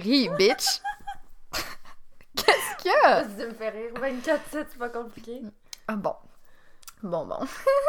[0.00, 0.80] Bitch?
[2.36, 3.24] Qu'est-ce qu'il y a?
[3.24, 3.92] Ça me fait rire.
[3.94, 5.42] 24-7, c'est pas compliqué.
[5.86, 6.14] Ah bon.
[7.02, 7.38] Bon, bon.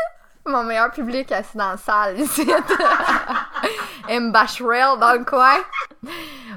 [0.45, 2.49] Mon meilleur public assis dans la salle ici.
[4.07, 4.31] M.
[4.31, 5.57] Bashrell dans le coin.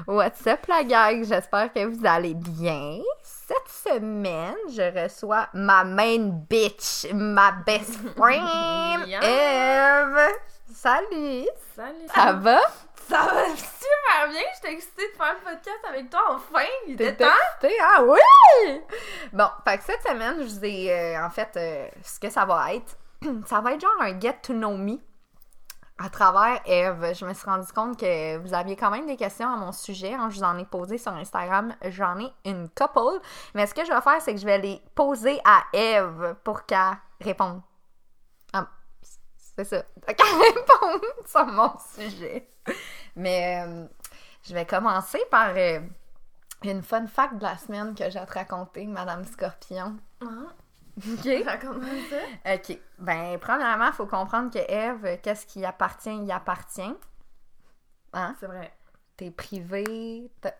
[0.07, 1.23] What's up, la gang?
[1.23, 3.01] J'espère que vous allez bien.
[3.21, 9.07] Cette semaine, je reçois ma main bitch, ma best friend.
[9.07, 10.33] Eve.
[10.73, 11.47] Salut!
[11.75, 12.07] Salut.
[12.13, 12.59] Ça va?
[13.09, 14.41] Ça va super bien.
[14.55, 16.65] J'étais excitée de faire le podcast avec toi enfin.
[16.87, 17.31] Il était T'es temps.
[17.61, 17.77] excitée?
[17.81, 18.81] Ah oui!
[19.31, 22.45] Bon, fait que cette semaine, je vous ai, euh, en fait, euh, ce que ça
[22.45, 22.97] va être,
[23.45, 24.97] ça va être genre un get to know me
[25.99, 27.13] à travers Eve.
[27.15, 30.13] Je me suis rendu compte que vous aviez quand même des questions à mon sujet.
[30.13, 30.29] hein.
[30.29, 31.75] Je vous en ai posé sur Instagram.
[31.83, 33.19] J'en ai une couple.
[33.53, 36.65] Mais ce que je vais faire, c'est que je vais les poser à Eve pour
[36.65, 37.61] qu'elle réponde.
[38.53, 38.67] Ah,
[39.55, 39.83] c'est ça.
[40.07, 42.49] Qu'elle réponde sur mon sujet.
[43.15, 43.85] Mais euh,
[44.43, 45.79] je vais commencer par euh,
[46.63, 49.97] une fun fact de la semaine que j'ai à te raconter, Madame Scorpion.
[50.21, 50.53] Ah,
[50.97, 51.27] OK?
[51.45, 52.53] Raconte-moi ça.
[52.55, 52.79] OK.
[52.99, 56.95] Ben, premièrement, il faut comprendre que Eve, qu'est-ce qui appartient, il appartient.
[58.13, 58.35] Hein?
[58.39, 58.71] C'est vrai.
[59.17, 60.53] T'es privé, t'as-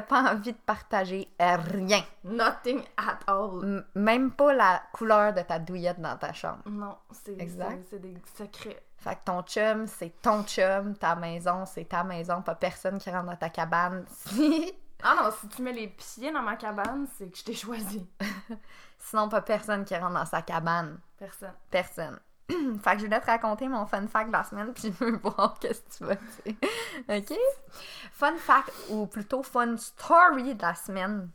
[0.00, 2.02] pas envie de partager rien.
[2.24, 3.62] Nothing at all.
[3.62, 6.62] M- même pas la couleur de ta douillette dans ta chambre.
[6.64, 8.82] Non, c'est des secrets.
[9.02, 13.10] Fait que ton chum, c'est ton chum, ta maison, c'est ta maison, pas personne qui
[13.10, 14.04] rentre dans ta cabane.
[14.08, 14.72] Si...
[15.04, 18.08] Ah non, si tu mets les pieds dans ma cabane, c'est que je t'ai choisi.
[19.00, 21.00] Sinon, pas personne qui rentre dans sa cabane.
[21.18, 21.54] Personne.
[21.72, 22.20] Personne.
[22.48, 25.16] fait que je voulais te raconter mon fun fact de la semaine, puis je veux
[25.16, 26.54] voir qu'est-ce que tu vas dire.
[27.08, 27.36] OK?
[28.12, 31.28] Fun fact, ou plutôt fun story de la semaine.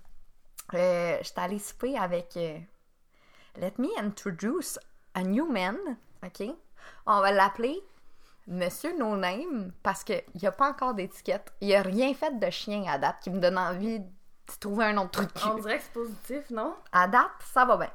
[0.74, 2.38] Euh, J'étais allée souper avec...
[2.38, 2.59] euh,
[3.58, 4.80] Let me introduce
[5.14, 5.75] a new man,
[6.24, 6.56] OK?
[7.06, 7.80] On va l'appeler
[8.48, 11.52] Monsieur No Name, parce qu'il n'y a pas encore d'étiquette.
[11.62, 14.06] Il a rien fait de chien à date qui me donne envie de
[14.62, 15.30] trouver un autre truc.
[15.46, 16.76] On dirait que c'est positif, non?
[16.94, 17.92] À date, ça va bien.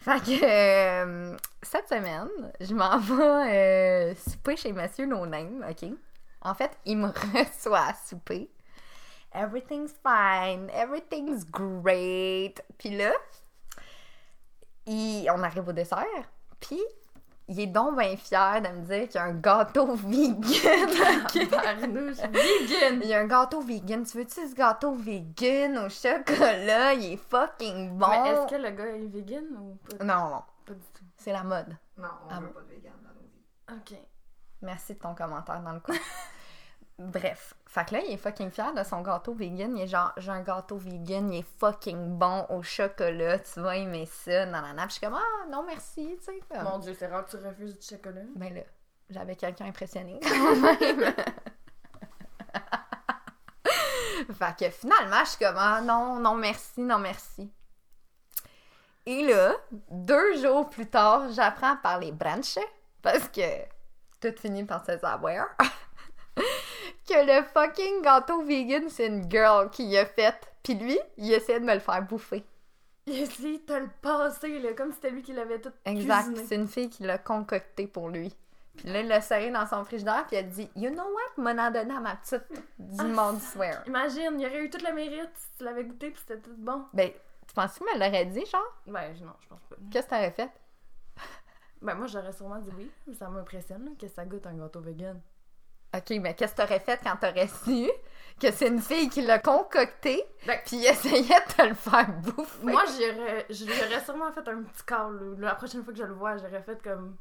[0.00, 2.28] Fait que euh, cette semaine,
[2.60, 5.88] je m'en vais euh, souper chez Monsieur No Name, OK?
[6.40, 7.06] En fait, il me
[7.38, 8.50] reçoit à souper.
[9.32, 12.60] Everything's fine, everything's great.
[12.76, 13.12] Puis là,
[14.86, 16.04] il- on arrive au dessert,
[16.60, 16.80] puis
[17.52, 20.40] il est donc bien fier de me dire qu'il y a un gâteau vegan.
[21.42, 23.00] Vegan.
[23.02, 24.04] Il y a un gâteau vegan.
[24.04, 26.94] Tu veux-tu ce gâteau vegan au chocolat?
[26.94, 28.08] Il est fucking bon.
[28.08, 30.42] Mais est-ce que le gars est vegan ou pas, Non, non.
[30.66, 31.04] pas du tout?
[31.16, 31.76] C'est la mode.
[31.98, 32.52] Non, on Ah veut bon?
[32.54, 33.80] pas de vegan dans nos vies.
[33.92, 33.98] Ok.
[34.62, 35.94] Merci de ton commentaire dans le coin.
[36.98, 37.54] Bref.
[37.66, 39.76] Fait que là, il est fucking fier de son gâteau vegan.
[39.76, 43.76] Il est genre, j'ai un gâteau vegan, il est fucking bon au chocolat, tu vas
[43.76, 44.82] aimer ça, nanana.
[44.86, 46.40] Puis je suis comme, ah, non, merci, tu sais.
[46.50, 46.64] comme.
[46.64, 48.22] Mon dieu, c'est rare que tu refuses du chocolat.
[48.36, 48.62] Ben là,
[49.10, 51.14] j'avais quelqu'un impressionné quand même.
[54.32, 57.50] fait que finalement, je suis comme, ah non, non, merci, non, merci.
[59.06, 59.56] Et là,
[59.90, 62.58] deux jours plus tard, j'apprends par les branches,
[63.00, 63.62] parce que
[64.20, 65.48] tout finit par se savoir,
[67.12, 70.34] que le fucking gâteau vegan, c'est une girl qui l'a fait.
[70.62, 72.44] Puis lui, il essaie de me le faire bouffer.
[73.06, 76.36] Il a essayé de le passer, là, comme si c'était lui qui l'avait tout Exact.
[76.46, 78.34] C'est une fille qui l'a concocté pour lui.
[78.76, 81.42] Puis là, il l'a serré dans son frigidaire, puis elle a dit You know what?
[81.42, 82.44] M'en a donné à ma petite
[82.78, 83.82] du Ah, monde swear.
[83.86, 86.84] Imagine, il aurait eu tout le mérite si tu l'avais goûté puis c'était tout bon.
[86.94, 87.10] Ben,
[87.46, 88.80] tu penses que me l'aurait dit, genre?
[88.86, 89.76] Ben, non, je pense pas.
[89.90, 90.50] Qu'est-ce que t'aurais fait?
[91.82, 92.90] Ben, moi, j'aurais sûrement dit oui.
[93.08, 95.20] mais Ça m'impressionne, là, que ça goûte un gâteau vegan.
[95.94, 97.88] Ok, mais qu'est-ce que t'aurais fait quand t'aurais su
[98.40, 102.64] que c'est une fille qui l'a concocté, Ben, puis essayait de te le faire bouffer?
[102.66, 105.36] Moi, j'aurais, je lui aurais sûrement fait un petit call.
[105.38, 107.16] La prochaine fois que je le vois, j'aurais fait comme.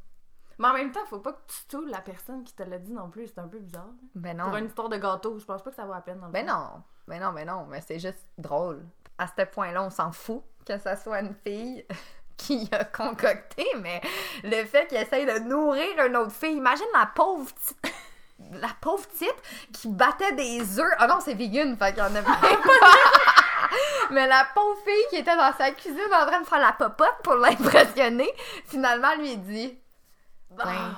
[0.58, 2.94] Mais en même temps, faut pas que tu saoules la personne qui te l'a dit
[2.94, 3.28] non plus.
[3.28, 3.88] C'est un peu bizarre.
[3.88, 3.94] là.
[4.16, 4.57] Ben Pour non.
[4.57, 6.19] une histoire de gâteau, je pense pas que ça vaut la peine.
[6.19, 6.54] Dans le Ben fond.
[6.56, 6.84] non.
[7.07, 7.66] Ben non, ben non.
[7.68, 8.84] Mais c'est juste drôle.
[9.18, 11.86] À ce point-là, on s'en fout que ça soit une fille
[12.38, 14.01] qui a concocté, mais
[14.44, 17.94] le fait qu'il essaye de nourrir une autre fille, imagine la pauvre petite.
[18.54, 19.36] La pauvre petite
[19.74, 20.94] qui battait des œufs.
[21.00, 22.40] Ah non, c'est vegan, fait qu'il y en a pas.
[24.12, 27.16] Mais la pauvre fille qui était dans sa cuisine en train de faire la popote
[27.24, 28.30] pour l'impressionner,
[28.66, 29.78] finalement lui dit
[30.60, 30.64] Ah.
[30.66, 30.96] Ben,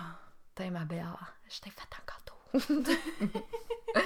[0.55, 1.05] T'es ma belle,
[1.49, 2.93] je t'ai fait un gâteau.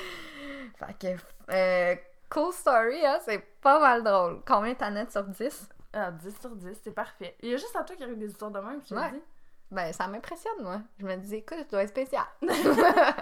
[0.79, 1.95] fait que, euh,
[2.29, 4.41] cool story, hein, c'est pas mal drôle.
[4.45, 5.69] Combien t'en as sur 10?
[5.93, 7.35] Ah, 10 sur 10, c'est parfait.
[7.41, 9.11] Il y a juste à toi qui arrive des histoires de même, le Ouais.
[9.11, 9.21] dis.
[9.71, 10.81] Ben, ça m'impressionne, moi.
[10.99, 12.25] Je me dis, écoute, tu dois être spécial.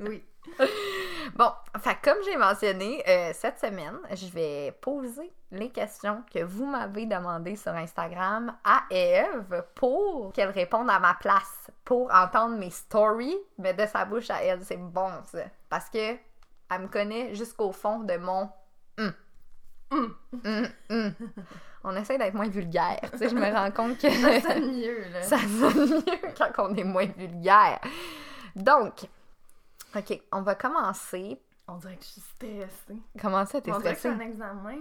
[0.00, 0.24] Oui.
[1.34, 6.64] Bon, que comme j'ai mentionné, euh, cette semaine, je vais poser les questions que vous
[6.66, 12.70] m'avez demandées sur Instagram à Eve pour qu'elle réponde à ma place, pour entendre mes
[12.70, 14.64] stories, mais de sa bouche à elle.
[14.64, 15.44] C'est bon, ça.
[15.68, 16.16] Parce que
[16.70, 18.50] Elle me connaît jusqu'au fond de mon.
[19.90, 20.14] Hum,
[20.90, 21.14] hum.
[21.84, 23.00] On essaie d'être moins vulgaire.
[23.12, 24.10] Tu sais, je me rends compte que
[24.40, 25.22] Ça sonne mieux, là.
[25.22, 27.80] ça sonne mieux quand on est moins vulgaire.
[28.56, 29.08] Donc,
[29.94, 31.40] OK, on va commencer.
[31.68, 33.00] On dirait que je suis stressée.
[33.20, 34.24] Comment ça, t'es On dirait que c'est stressée?
[34.24, 34.78] un examen.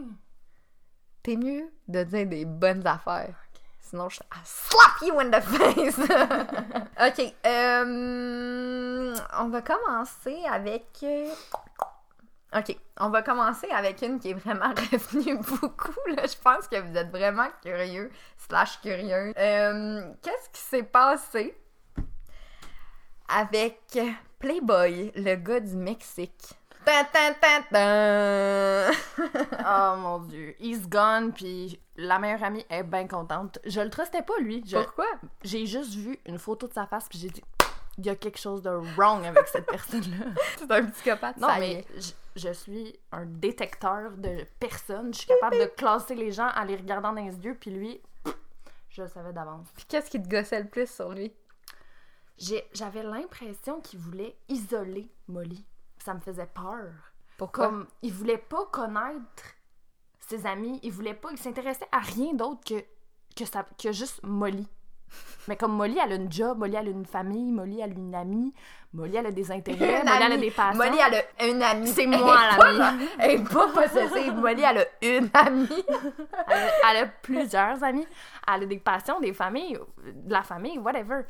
[1.21, 3.35] T'es mieux de dire des bonnes affaires.
[3.81, 5.97] Sinon, je I slap you in the face!
[6.99, 11.05] OK, euh, on va commencer avec...
[12.55, 15.99] OK, on va commencer avec une qui est vraiment revenue beaucoup.
[16.15, 16.23] Là.
[16.25, 19.33] Je pense que vous êtes vraiment curieux, slash curieux.
[19.37, 21.57] Euh, Qu'est-ce qui s'est passé
[23.27, 23.99] avec
[24.39, 26.53] Playboy, le gars du Mexique?
[26.85, 28.91] Tan, tan, tan, tan.
[29.69, 30.55] Oh mon dieu.
[30.59, 33.59] He's gone, puis la meilleure amie est bien contente.
[33.65, 34.63] Je le trustais pas, lui.
[34.65, 35.07] Je- Pourquoi?
[35.43, 37.43] J'ai juste vu une photo de sa face, puis j'ai dit,
[37.97, 40.27] il y a quelque chose de wrong avec cette personne-là.
[40.57, 45.13] C'est un psychopathe, Non, ça mais je, je suis un détecteur de personnes.
[45.13, 48.01] Je suis capable de classer les gens en les regardant dans les yeux, puis lui,
[48.89, 49.67] je le savais d'avance.
[49.75, 51.33] Puis qu'est-ce qui te gossait le plus sur lui?
[52.73, 55.65] J'avais l'impression qu'il voulait isoler Molly.
[56.03, 56.91] Ça me faisait peur.
[57.37, 57.67] Pourquoi?
[57.67, 59.55] Comme, il voulait pas connaître
[60.19, 62.83] ses amis, il voulait pas, il s'intéressait à rien d'autre que,
[63.35, 64.67] que, ça, que juste Molly.
[65.47, 67.95] Mais comme Molly, elle a une job, Molly, elle a une famille, Molly, elle a
[67.95, 68.53] une amie,
[68.93, 70.83] Molly, elle a des intérêts, Molly, elle a des passions.
[70.83, 71.87] Molly, elle a une amie.
[71.87, 73.07] C'est moi, l'amie.
[73.19, 74.33] Elle est pas possessive.
[74.33, 75.67] Molly, elle a une amie.
[76.47, 78.07] Elle a, elle a plusieurs amis.
[78.47, 81.21] Elle a des passions, des familles, de la famille, whatever.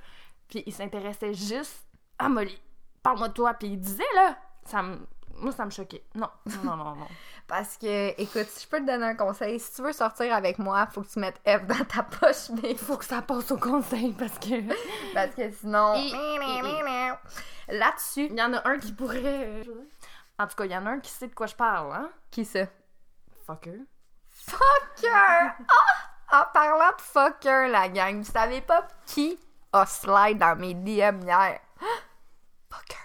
[0.47, 1.85] Puis il s'intéressait juste
[2.18, 2.59] à Molly.
[3.03, 3.53] Parle-moi de toi.
[3.53, 5.00] Puis il disait, là, ça me...
[5.39, 6.04] Moi, ça me choquait.
[6.16, 6.30] Non,
[6.63, 7.07] non, non, non.
[7.48, 10.60] Parce que, écoute, si je peux te donner un conseil, si tu veux sortir avec
[10.60, 13.51] moi, faut que tu mettes F dans ta poche, mais Il faut que ça passe
[13.51, 14.62] au conseil parce que...
[15.13, 15.94] parce que sinon.
[15.95, 16.12] Et-
[17.69, 19.22] Là-dessus, Il y en a un qui pourrait...
[19.24, 19.63] euh,
[20.39, 22.10] En tout cas, il y en a un qui sait de quoi je parle, hein?
[22.31, 22.66] qui ça?
[23.45, 23.80] Fucker.
[24.30, 25.10] Fucker!
[25.10, 26.42] Ah!
[26.42, 29.39] En parlant de fucker, la gang, vous savez pas qui
[29.72, 31.60] a slide dans mes DM hier?
[32.69, 32.98] Fucker!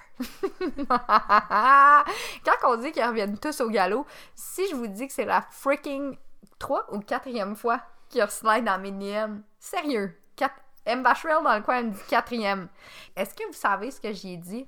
[0.88, 5.42] Quand on dit qu'ils reviennent tous au galop, si je vous dis que c'est la
[5.50, 6.16] freaking
[6.58, 9.26] 3 ou 4e fois qu'ils slide dans mes
[9.58, 10.54] sérieux, 4...
[10.84, 11.02] M.
[11.02, 12.69] Bachelor dans le coin me dit quatrième.
[13.14, 14.66] Est-ce que vous savez ce que j'ai dit?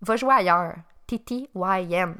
[0.00, 0.76] Va jouer ailleurs.
[1.06, 2.16] T-T-Y-N.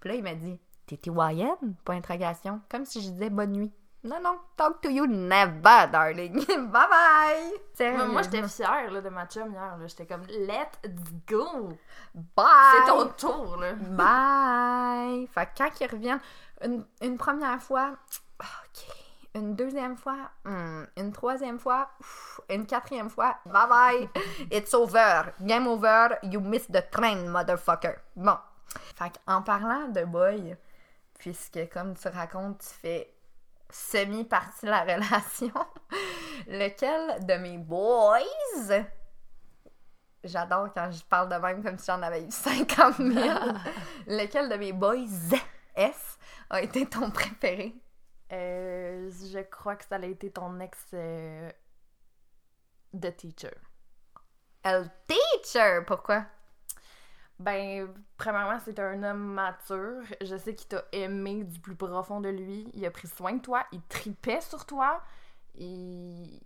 [0.00, 1.74] Puis là, il m'a dit T-T-Y-N?
[1.84, 2.60] Point d'interrogation.
[2.68, 3.72] Comme si je disais bonne nuit.
[4.04, 4.38] Non, non.
[4.56, 6.44] Talk to you never, darling.
[6.72, 7.52] bye bye.
[7.78, 9.78] Moi, moi, j'étais fière là, de ma chum hier.
[9.86, 10.78] J'étais comme, let's
[11.28, 11.68] go!
[12.12, 12.46] Bye.
[12.74, 13.74] C'est ton tour, là.
[13.74, 15.28] Bye.
[15.28, 16.20] Fait que quand ils reviennent,
[16.62, 17.96] une, une première fois,
[18.40, 18.96] OK.
[19.34, 21.88] Une deuxième fois, hmm, une troisième fois,
[22.50, 24.08] une quatrième fois, bye bye.
[24.50, 25.32] It's over.
[25.40, 26.18] Game over.
[26.24, 27.96] You missed the train, motherfucker.
[28.16, 28.36] Bon.
[28.96, 30.56] Fait en parlant de boy,
[31.18, 33.11] puisque comme tu racontes, tu fais
[33.72, 35.52] semi-partie de la relation,
[36.46, 38.84] lequel de mes boys?
[40.24, 43.10] J'adore quand je parle de même comme si j'en avais eu 50 000.
[44.06, 45.36] Lequel de mes boys
[45.74, 47.74] S a été ton préféré?
[48.30, 51.50] Euh, je crois que ça a été ton ex euh,
[52.92, 53.56] de teacher.
[54.62, 55.80] El Teacher!
[55.84, 56.24] Pourquoi?
[57.42, 60.02] Ben, premièrement, c'est un homme mature.
[60.20, 62.70] Je sais qu'il t'a aimé du plus profond de lui.
[62.74, 63.66] Il a pris soin de toi.
[63.72, 65.02] Il tripait sur toi.
[65.56, 66.40] Il...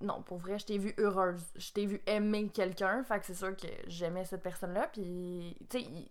[0.00, 1.44] Non, pour vrai, je t'ai vu heureuse.
[1.56, 3.02] Je t'ai vu aimer quelqu'un.
[3.04, 4.88] Fait que c'est sûr que j'aimais cette personne-là.
[4.92, 6.08] Puis, tu sais, il...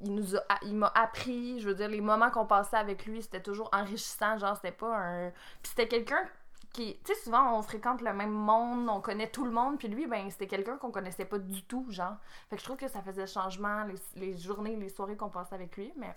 [0.00, 0.42] il nous a...
[0.62, 1.58] il m'a appris.
[1.60, 4.38] Je veux dire, les moments qu'on passait avec lui, c'était toujours enrichissant.
[4.38, 5.30] Genre, c'était pas un...
[5.30, 6.28] Puis c'était quelqu'un
[6.74, 6.98] qui...
[7.04, 8.88] Tu sais, souvent, on fréquente le même monde.
[8.90, 9.78] On connaît tout le monde.
[9.78, 12.16] Puis lui, ben, c'était quelqu'un qu'on connaissait pas du tout, genre.
[12.50, 15.54] Fait que je trouve que ça faisait changement, les, les journées, les soirées qu'on passait
[15.54, 16.14] avec lui, mais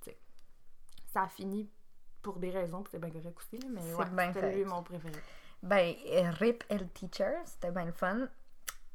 [0.00, 0.18] tu sais,
[1.12, 1.68] ça a fini
[2.22, 5.20] pour des raisons, puis c'est bien correct aussi, mais C'est ouais, c'était lui mon préféré.
[5.62, 8.28] Ben, euh, RIP El Teacher, c'était bien le fun.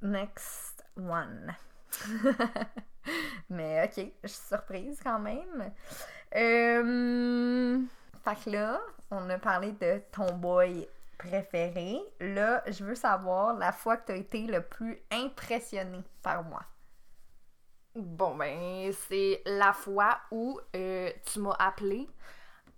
[0.02, 1.54] Next one.
[3.50, 5.72] Mais ok, je suis surprise quand même.
[6.36, 7.80] Euh...
[8.24, 8.82] Fait que là,
[9.12, 12.00] on a parlé de ton boy préféré.
[12.20, 16.62] Là, je veux savoir la fois que tu as été le plus impressionné par moi.
[17.96, 22.10] Bon, ben, c'est la fois où euh, tu m'as appelé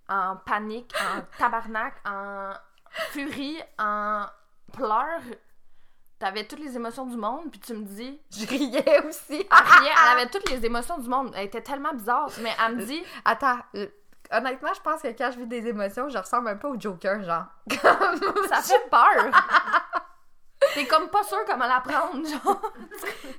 [0.08, 2.52] en panique, en tabarnak, en
[3.10, 4.26] furie, en
[4.72, 5.22] pleurs.
[6.20, 9.34] T'avais toutes les émotions du monde, puis tu me dis, Je riais aussi.
[9.50, 11.32] elle riait, elle avait toutes les émotions du monde.
[11.34, 13.88] Elle était tellement bizarre, mais elle me dit, Attends, euh,
[14.30, 17.22] honnêtement, je pense que quand je vis des émotions, je ressemble un peu au Joker,
[17.22, 17.46] genre.
[18.48, 19.30] ça fait peur.
[20.74, 22.72] T'es comme pas sûr comment la prendre, genre.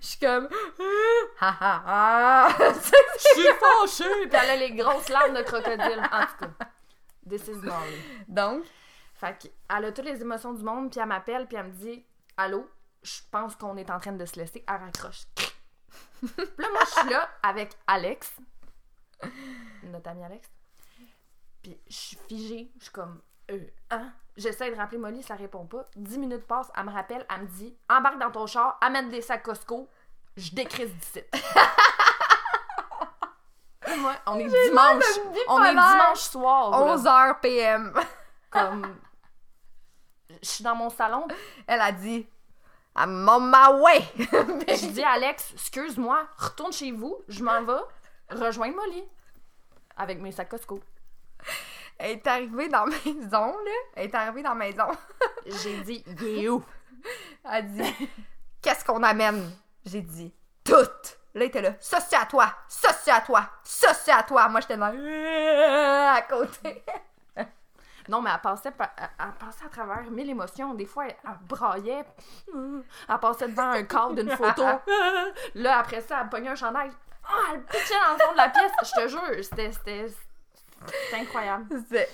[0.01, 0.47] Je suis comme.
[1.41, 2.47] Ha ha ha!
[2.59, 4.27] Je suis fâchée!
[4.27, 6.01] Puis elle a les grosses larmes de crocodile.
[6.11, 6.65] En tout cas,
[7.29, 7.61] this is.
[8.27, 8.63] Donc,
[9.13, 12.05] Fait qu'elle a toutes les émotions du monde, puis elle m'appelle, puis elle me dit
[12.35, 12.69] Allô,
[13.03, 14.63] je pense qu'on est en train de se laisser.
[14.67, 15.23] Elle raccroche.
[15.37, 18.35] puis là, moi, je suis là avec Alex,
[19.83, 20.49] notre ami Alex.
[21.69, 23.21] Puis je suis figée, je suis comme
[23.51, 23.59] Euh,
[23.91, 24.11] hein?
[24.37, 25.85] J'essaie de rappeler Molly, ça répond pas.
[25.95, 29.21] Dix minutes passent, elle me rappelle, elle me dit Embarque dans ton char, amène des
[29.21, 29.87] sacs Costco,
[30.37, 31.21] je décrise d'ici.
[33.97, 35.03] Moi, on est dimanche.
[35.47, 36.71] On est dimanche soir.
[36.71, 36.95] là.
[36.95, 37.93] 11h PM.
[38.49, 38.95] Comme.
[40.41, 41.27] Je suis dans mon salon,
[41.67, 42.27] Elle a dit.
[42.95, 44.03] I'm on my way!
[44.17, 47.79] je dis Alex, excuse-moi, retourne chez vous, je m'en vais,
[48.31, 49.03] rejoins Molly.
[49.95, 50.81] Avec mes sacs Costco.
[51.97, 53.71] Elle est arrivée dans la maison, là.
[53.95, 54.87] Elle est arrivée dans la maison.
[55.45, 56.63] J'ai dit, il est où?
[57.43, 58.09] Elle a dit
[58.61, 59.51] Qu'est-ce qu'on amène
[59.85, 60.73] J'ai dit Tout
[61.33, 64.23] Là, il était là Ça, c'est à toi Ça, c'est à toi Ça, c'est à
[64.23, 64.87] toi Moi, j'étais dans
[66.15, 66.83] à côté.
[68.07, 70.73] Non, mais elle passait, par- elle, elle passait à travers mille émotions.
[70.73, 72.03] Des fois, elle, elle braillait.
[72.55, 74.63] Elle passait devant un cadre d'une photo.
[75.55, 76.89] Là, après ça, elle pognait un chandail.
[77.23, 78.71] Ah, elle pitchait dans le fond de la pièce.
[78.83, 80.07] Je te jure, c'était-
[80.85, 81.65] c'était incroyable.
[81.89, 82.09] C'est-.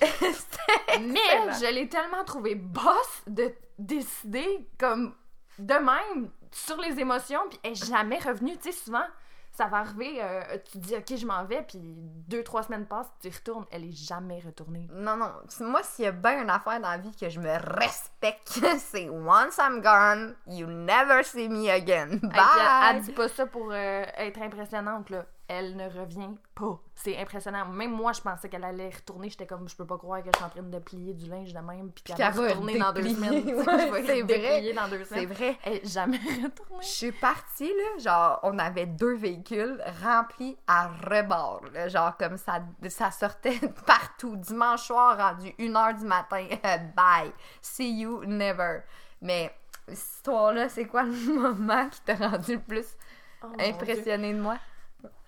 [1.00, 5.13] Mais je l'ai tellement trouvé boss de décider comme
[5.60, 8.57] de même sur les émotions, puis elle est jamais revenue.
[8.57, 9.05] Tu sais, souvent,
[9.51, 13.12] ça va arriver, euh, tu dis, OK, je m'en vais, puis deux, trois semaines passent,
[13.22, 13.65] tu y retournes.
[13.72, 14.88] Elle est jamais retournée.
[14.91, 15.31] Non, non.
[15.62, 19.10] Moi, s'il y a bien une affaire dans la vie que je me respecte, c'est
[19.10, 22.12] once I'm gone, you never see me again.
[22.12, 22.89] Hey, puis Bye!
[22.89, 25.25] elle, elle dit pas ça pour euh, être impressionnante, là.
[25.47, 26.79] Elle ne revient pas.
[26.95, 27.65] C'est impressionnant.
[27.67, 29.29] Même moi, je pensais qu'elle allait retourner.
[29.29, 31.53] J'étais comme, je peux pas croire que je suis en train de plier du linge
[31.53, 33.45] de même, puis qu'elle va retourner dans deux semaines.
[33.55, 34.23] Ouais, c'est vrai.
[34.23, 35.57] déplier dans deux C'est vrai.
[35.63, 36.81] Elle est jamais retournée.
[36.81, 42.37] Je suis partie, là, genre, on avait deux véhicules remplis à rebord, là, genre, comme
[42.37, 44.35] ça, ça sortait partout.
[44.37, 46.47] Dimanche soir, rendu 1h du matin,
[46.95, 48.79] bye, see you, never.
[49.21, 49.55] Mais,
[49.87, 52.97] cette histoire-là, c'est quoi le moment qui t'a rendu le plus
[53.43, 54.57] Oh, impressionné de moi?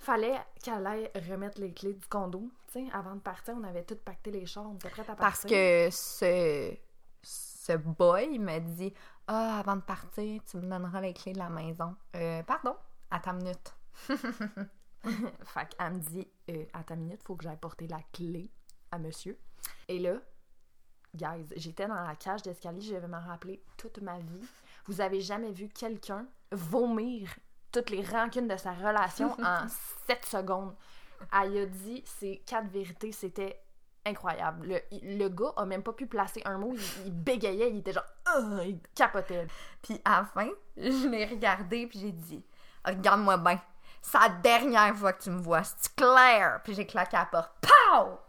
[0.07, 2.49] Fallait qu'elle aille remettre les clés du condo.
[2.67, 5.15] Tu sais, avant de partir, on avait tout pacté les chars, on était prêtes à
[5.17, 5.19] partir.
[5.19, 6.73] Parce que ce,
[7.21, 8.93] ce boy m'a dit
[9.27, 11.93] Ah, avant de partir, tu me donneras les clés de la maison.
[12.15, 12.77] Euh, pardon,
[13.11, 13.75] à ta minute.
[15.43, 18.49] Fait qu'elle me dit, euh, à ta minute, faut que j'aille porter la clé
[18.91, 19.37] à monsieur.
[19.89, 20.21] Et là,
[21.15, 24.47] guys, j'étais dans la cage d'escalier, je vais m'en rappeler toute ma vie.
[24.85, 27.29] Vous avez jamais vu quelqu'un vomir
[27.71, 29.67] toutes les rancunes de sa relation en
[30.07, 30.75] 7 secondes.
[31.33, 33.59] Elle a dit ces quatre vérités, c'était
[34.05, 34.67] incroyable.
[34.67, 37.93] Le, le gars a même pas pu placer un mot, il, il bégayait, il était
[37.93, 38.05] genre,
[38.63, 39.47] il capotait.
[39.81, 42.43] Puis à la fin, je l'ai regardé puis j'ai dit
[42.85, 43.59] Regarde-moi bien.
[44.01, 46.61] C'est la dernière fois que tu me vois, c'est clair?
[46.63, 47.51] Puis j'ai claqué à la porte.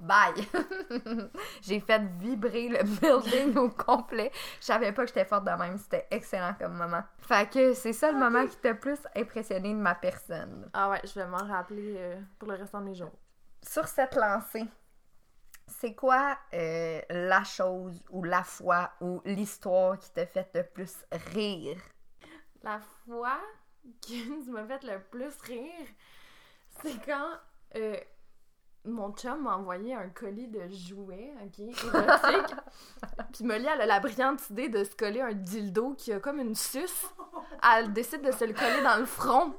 [0.01, 0.35] Bye!
[1.63, 4.31] j'ai fait vibrer le building au complet.
[4.61, 5.77] Je savais pas que j'étais forte de même.
[5.79, 7.03] C'était excellent comme moment.
[7.19, 10.71] Fait que c'est ça le moment qui t'a plus impressionné de ma personne.
[10.73, 13.13] Ah ouais, je vais m'en rappeler euh, pour le restant de mes jours.
[13.63, 14.67] Sur cette lancée,
[15.67, 21.05] c'est quoi euh, la chose ou la fois ou l'histoire qui t'a fait le plus
[21.33, 21.79] rire?
[22.63, 23.41] La fois
[23.85, 25.87] que tu m'as fait le plus rire,
[26.81, 27.31] c'est quand
[27.77, 27.97] euh,
[28.89, 32.57] mon chum m'a envoyé un colis de jouets, ok, érotiques.
[33.33, 36.41] Puis Molly, elle a la brillante idée de se coller un dildo qui a comme
[36.41, 37.07] une suce.
[37.75, 39.55] Elle décide de se le coller dans le front.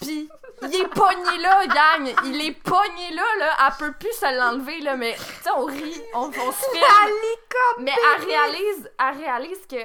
[0.00, 0.28] Puis
[0.62, 2.14] il est pogné là, gang!
[2.24, 3.56] Il est pogné là, là!
[3.66, 6.66] Elle peut plus se l'enlever, là, mais tu sais, on rit, on, on se.
[7.02, 7.78] Alicop!
[7.80, 9.76] Mais elle réalise, elle réalise que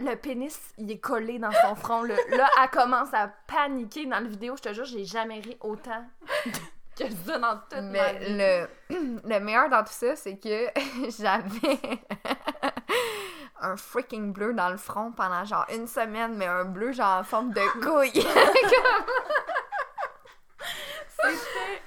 [0.00, 2.02] le pénis, il est collé dans son front.
[2.02, 4.54] Là, là elle commence à paniquer dans la vidéo.
[4.56, 6.04] Je te jure, j'ai jamais ri autant
[6.98, 8.36] que ça dans toute ma Mais vie.
[8.36, 8.68] le,
[9.28, 10.66] le meilleur dans tout ça, c'est que
[11.20, 11.78] j'avais
[13.60, 17.24] un freaking bleu dans le front pendant genre une semaine, mais un bleu genre en
[17.24, 18.26] forme de couille.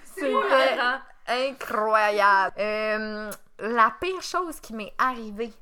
[0.04, 1.00] C'est hilarant.
[1.28, 2.56] incroyable.
[2.60, 5.54] Euh, la pire chose qui m'est arrivée,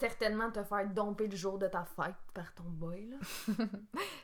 [0.00, 3.16] Certainement te faire domper le jour de ta fête par ton boy, là.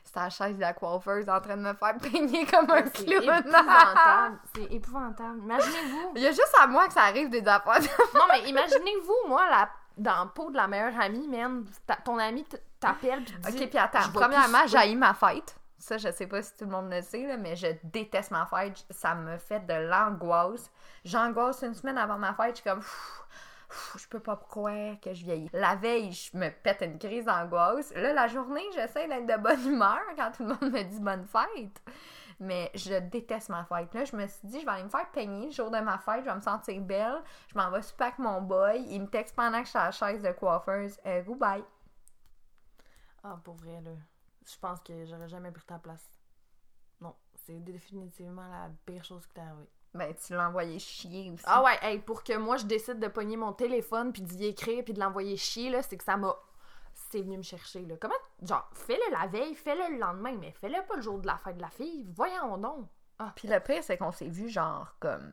[0.03, 3.05] c'était la chaise de la coiffeuse en train de me faire peigner comme un C'est
[3.05, 3.23] clown.
[3.39, 4.39] épouvantable.
[4.55, 5.39] C'est épouvantable.
[5.39, 6.11] Imaginez-vous.
[6.15, 7.79] Il y a juste à moi que ça arrive des affaires.
[8.13, 11.29] Non, mais imaginez-vous, moi, la, dans le pot de la meilleure amie,
[11.85, 12.45] ta- ton ami
[12.79, 13.63] t'appelle pis dit...
[13.63, 14.09] Ok, puis attends.
[14.13, 15.55] Premièrement, j'ai ma fête.
[15.77, 18.45] Ça, je sais pas si tout le monde le sait, là, mais je déteste ma
[18.45, 18.85] fête.
[18.89, 20.71] Ça me fait de l'angoisse.
[21.03, 22.55] J'angoisse une semaine avant ma fête.
[22.55, 22.81] Je suis comme.
[23.97, 25.49] Je peux pas croire que je vieillis.
[25.53, 27.93] La veille, je me pète une crise d'angoisse.
[27.93, 31.25] Là, la journée, j'essaie d'être de bonne humeur quand tout le monde me dit bonne
[31.25, 31.81] fête.
[32.39, 33.93] Mais je déteste ma fête.
[33.93, 35.97] Là, je me suis dit, je vais aller me faire peigner le jour de ma
[35.97, 37.21] fête, je vais me sentir belle.
[37.47, 38.85] Je m'en vais super avec mon boy.
[38.89, 40.99] Il me texte pendant que je suis à la chaise de coiffeuse.
[41.05, 41.63] Euh, goodbye.
[43.23, 43.91] Ah, pour vrai, là.
[44.45, 46.05] Je pense que j'aurais jamais pris ta place.
[47.01, 49.69] Non, c'est définitivement la pire chose qui t'est arrivée.
[49.95, 51.43] Ben, tu l'as envoyé chier aussi.
[51.47, 54.83] Ah ouais, hey, pour que moi je décide de pogner mon téléphone puis d'y écrire
[54.83, 56.35] puis de l'envoyer chier, là, c'est que ça m'a.
[56.93, 57.95] C'est venu me chercher, là.
[57.99, 58.13] Comment.
[58.41, 61.57] Genre, fais-le la veille, fais-le le lendemain, mais fais-le pas le jour de la fête
[61.57, 62.05] de la fille.
[62.13, 62.87] Voyons donc.
[63.19, 65.31] Ah, Puis le pire, c'est qu'on s'est vu genre comme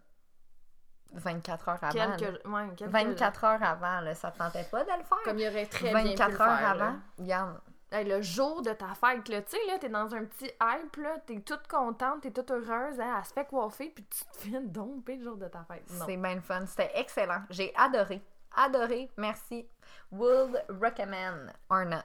[1.15, 2.17] 24 heures avant.
[2.17, 2.47] quelques.
[2.47, 2.93] Ouais, quelques.
[2.93, 5.19] 24 heures avant, là, ça te tentait pas de le faire?
[5.25, 6.97] Comme il aurait très bien pu 24 le heures faire, avant?
[7.19, 7.61] Regarde.
[7.95, 11.19] Le jour de ta fête, là, tu sais, là, t'es dans un petit hype, là,
[11.27, 14.61] t'es toute contente, t'es toute heureuse, hein, elle se fait coiffer, puis tu te fais
[14.61, 15.85] domper le jour de ta fête.
[16.07, 16.65] C'est bien le fun.
[16.65, 17.43] C'était excellent.
[17.51, 18.23] J'ai adoré.
[18.57, 19.11] Adoré.
[19.19, 19.67] Merci.
[20.11, 21.99] Would recommend or not.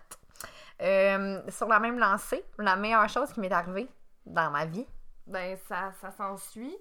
[0.81, 3.89] Euh, sur la même lancée, la meilleure chose qui m'est arrivée
[4.25, 4.85] dans ma vie,
[5.25, 6.77] Ben, ça, ça s'ensuit.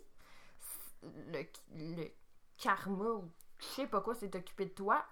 [1.02, 1.44] Le,
[1.76, 2.08] le
[2.58, 5.04] karma, ou je sais pas quoi, s'est occupé de toi.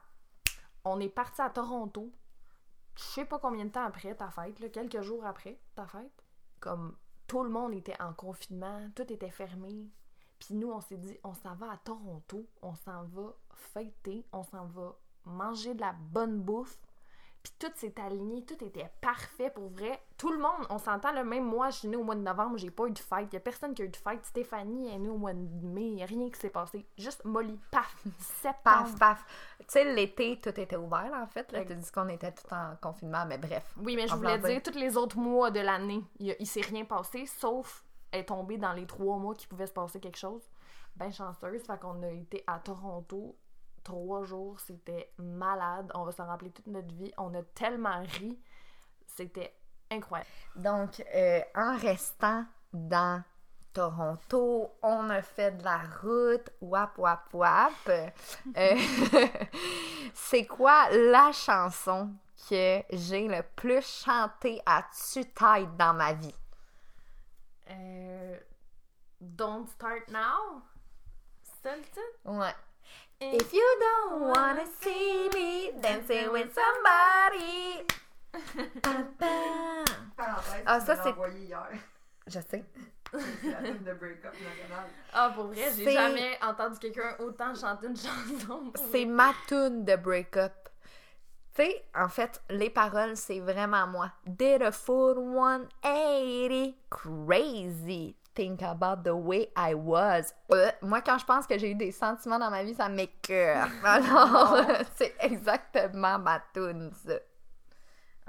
[0.84, 2.10] On est parti à Toronto.
[2.96, 6.24] Je sais pas combien de temps après ta fête, quelques jours après ta fête.
[6.60, 6.96] Comme
[7.26, 9.90] tout le monde était en confinement, tout était fermé.
[10.38, 14.42] Puis nous, on s'est dit, on s'en va à Toronto, on s'en va fêter, on
[14.42, 16.78] s'en va manger de la bonne bouffe.
[17.44, 20.00] Puis tout s'est aligné, tout était parfait pour vrai.
[20.16, 22.56] Tout le monde, on s'entend, le même moi, je suis née au mois de novembre,
[22.56, 23.28] j'ai pas eu de fête.
[23.30, 24.24] Il y a personne qui a eu de fête.
[24.24, 26.86] Stéphanie est née au mois de mai, y a rien qui s'est passé.
[26.96, 28.88] Juste Molly, paf, septembre.
[28.98, 29.24] paf, paf.
[29.58, 31.52] Tu sais, l'été, tout était ouvert, en fait.
[31.52, 33.74] Là, tu dit qu'on était tout en confinement, mais bref.
[33.76, 37.26] Oui, mais je voulais dire, tous les autres mois de l'année, il, s'est rien passé,
[37.26, 40.48] sauf est tombée dans les trois mois qu'il pouvait se passer quelque chose.
[40.96, 43.36] Ben chanceuse, fait qu'on a été à Toronto
[43.84, 45.92] trois jours, c'était malade.
[45.94, 47.12] On va s'en rappeler toute notre vie.
[47.18, 48.38] On a tellement ri,
[49.06, 49.54] c'était
[49.90, 50.30] incroyable.
[50.56, 53.22] Donc, euh, en restant dans
[53.72, 57.72] Toronto, on a fait de la route, wap, wap, wap.
[57.88, 58.76] Euh,
[60.14, 62.12] c'est quoi la chanson
[62.48, 66.34] que j'ai le plus chanté à tue-tête dans ma vie?
[67.70, 68.38] Euh,
[69.20, 70.62] Don't Start Now?
[71.42, 72.00] C'est ça le titre?
[72.24, 72.54] Ouais.
[73.32, 77.84] If you don't wanna see me dancing with somebody.
[80.66, 81.68] Ah, tu ça, c'est- hier.
[82.26, 82.64] Je sais.
[83.12, 84.88] C'est la tune de Break Up nationale.
[85.12, 88.70] Ah, pour vrai, j'ai C'est- jamais entendu quelqu'un autant chanter une chanson.
[88.72, 90.52] pour C'est ma tune de break-up.
[91.54, 94.10] Tu sais, en fait, les paroles, c'est vraiment moi.
[94.26, 98.16] Did a full 180, crazy.
[98.34, 100.34] Think about the way I was.
[100.50, 103.68] Euh, moi, quand je pense que j'ai eu des sentiments dans ma vie, ça m'écoeure.
[103.84, 104.56] Alors,
[104.96, 107.14] c'est exactement ma tune, ça.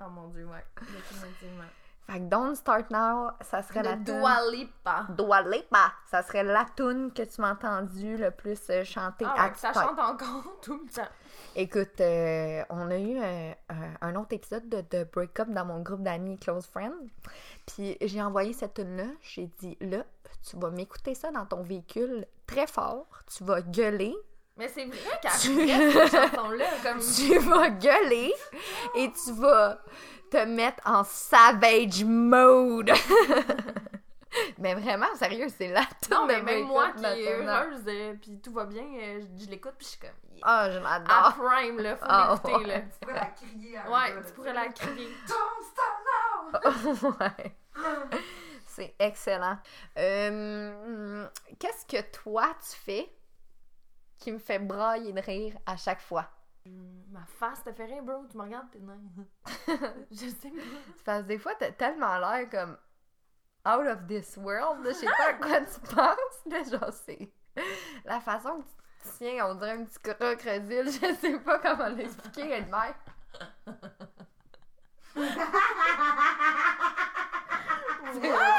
[0.01, 0.63] Oh mon dieu, ouais.
[0.79, 1.63] Définitivement.
[2.07, 4.03] Fait que Don't Start Now, ça serait la tune...
[4.03, 5.07] Dua Lipa.
[5.09, 5.91] Dua Lipa.
[6.05, 9.57] Ça serait la tune que tu m'as entendu le plus euh, chanter Ah à que
[9.57, 11.09] ça chante encore tout le temps.
[11.57, 13.53] Écoute, euh, on a eu un,
[14.01, 16.91] un autre épisode de, de Break-up dans mon groupe d'amis Close Friends.
[17.65, 19.05] Puis j'ai envoyé cette tune-là.
[19.21, 20.03] J'ai dit, là,
[20.49, 23.07] tu vas m'écouter ça dans ton véhicule très fort.
[23.35, 24.13] Tu vas gueuler.
[24.57, 26.99] Mais c'est vrai qu'après Tu- cette chanson-là, comme.
[26.99, 28.33] Tu vas gueuler
[28.95, 29.79] et tu vas
[30.29, 32.91] te mettre en savage mode.
[34.57, 38.39] mais vraiment, sérieux, c'est la Non, de mais même moi qui est heureuse, euh, puis
[38.41, 40.09] tout va bien, euh, je, je l'écoute, puis je suis comme.
[40.35, 40.41] yeah.
[40.43, 41.35] Ah, je À l'adore.
[41.45, 42.67] Prime, là, faut Ah, l'écouter, ouais.
[42.67, 42.81] là.
[42.81, 45.09] Tu pourrais la crier à un Ouais, tu pourrais la crier.
[45.27, 47.09] Don't stop now!
[47.19, 47.55] ouais.
[48.67, 49.57] C'est excellent.
[49.97, 51.27] Euh,
[51.59, 53.09] Qu'est-ce que toi tu fais
[54.17, 56.29] qui me fait brailler de rire à chaque fois?
[57.11, 58.99] Ma face te fait rire, bro, tu me regardes, t'es nain.
[60.11, 60.61] je sais pas.
[61.05, 62.75] Parce que des fois, t'as tellement l'air comme
[63.65, 64.79] out of this world.
[64.85, 66.39] Je sais pas à quoi tu penses.
[66.45, 67.29] Là, genre, c'est
[68.05, 70.85] la façon que tu te tiens, on dirait un petit crocodile.
[70.85, 72.67] Je sais pas comment l'expliquer, elle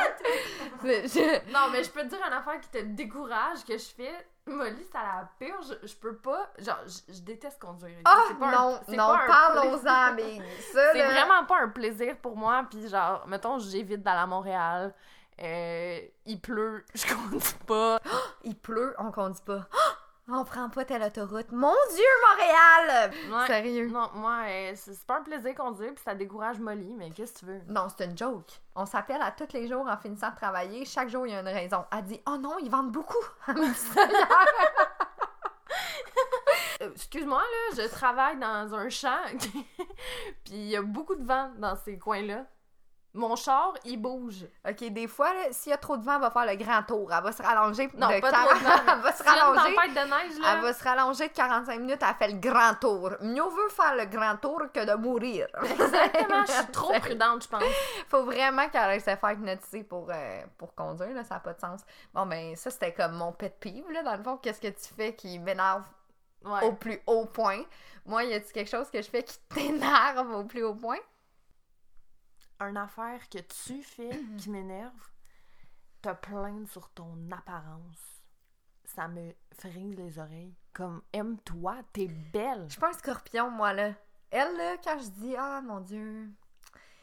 [0.86, 1.50] je...
[1.52, 4.26] Non, mais je peux te dire une affaire qui te décourage que je fais.
[4.48, 6.52] Molly, ça la pire, je, je peux pas.
[6.58, 7.96] Genre, je, je déteste conduire.
[8.04, 10.38] Ah C'est pas un- non, c'est non, parlons-en, mais
[10.72, 12.64] ça, C'est vraiment pas un plaisir pour moi.
[12.70, 14.94] Puis genre, mettons, j'évite d'aller à Montréal.
[15.42, 17.98] Euh, il pleut, je conduis pas.
[18.44, 19.66] Il pleut, on conduit pas.
[20.28, 21.52] On prend pas telle autoroute.
[21.52, 23.12] Mon Dieu, Montréal!
[23.30, 23.46] Ouais.
[23.46, 23.88] Sérieux?
[23.88, 27.38] Non, moi, euh, c'est pas un plaisir conduire, puis ça décourage Molly, mais qu'est-ce que
[27.38, 27.60] tu veux?
[27.68, 28.60] Non, c'est une joke.
[28.74, 30.84] On s'appelle à tous les jours en finissant de travailler.
[30.84, 31.84] Chaque jour, il y a une raison.
[31.92, 33.24] Elle dit Oh non, ils vendent beaucoup.
[33.48, 33.54] Dit.
[36.82, 39.18] Euh, excuse-moi, là, je travaille dans un champ,
[40.44, 42.46] puis il y a beaucoup de vent dans ces coins-là.
[43.16, 44.46] Mon char, il bouge.
[44.68, 47.10] OK, des fois, s'il y a trop de vent, elle va faire le grand tour.
[47.12, 48.70] Elle va se rallonger Non, de pas trop de vent.
[48.92, 49.74] elle va se a une rallonger.
[49.74, 50.52] tempête de neige, là.
[50.54, 53.10] Elle va se rallonger de 45 minutes, elle fait le grand tour.
[53.22, 55.46] Mieux vaut faire le grand tour que de mourir.
[55.62, 57.62] Exactement, je suis trop prudente, je pense.
[58.08, 61.54] Faut vraiment qu'elle aille se faire hypnotiser pour, euh, pour conduire, là, ça n'a pas
[61.54, 61.80] de sens.
[62.12, 64.36] Bon, ben, ça, c'était comme mon pet peeve, là, dans le fond.
[64.36, 65.82] Qu'est-ce que tu fais qui m'énerve
[66.44, 66.62] Ouais.
[66.64, 67.62] au plus haut point?
[68.04, 70.98] Moi, y a-tu quelque chose que je fais qui t'énerve au plus haut point?
[72.60, 75.10] Une affaire que tu fais qui m'énerve,
[76.00, 78.22] te plaindre sur ton apparence.
[78.84, 80.54] Ça me frise les oreilles.
[80.72, 82.64] Comme, aime-toi, t'es belle.
[82.66, 83.92] Je suis pas un scorpion, moi, là.
[84.30, 86.30] Elle, là, quand je dis, ah, mon Dieu,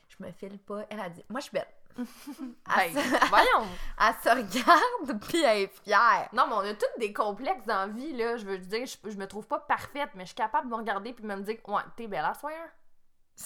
[0.09, 1.67] je me file pas, elle a dit, moi, je suis belle.
[1.97, 3.67] Elle, Ben, se, voyons!
[3.99, 6.27] elle se regarde, puis elle est fière.
[6.33, 8.35] Non, mais on a tous des complexes dans la vie, là.
[8.37, 10.77] Je veux dire, je, je me trouve pas parfaite, mais je suis capable de me
[10.77, 12.51] regarder puis de me dire, ouais, t'es belle à soir.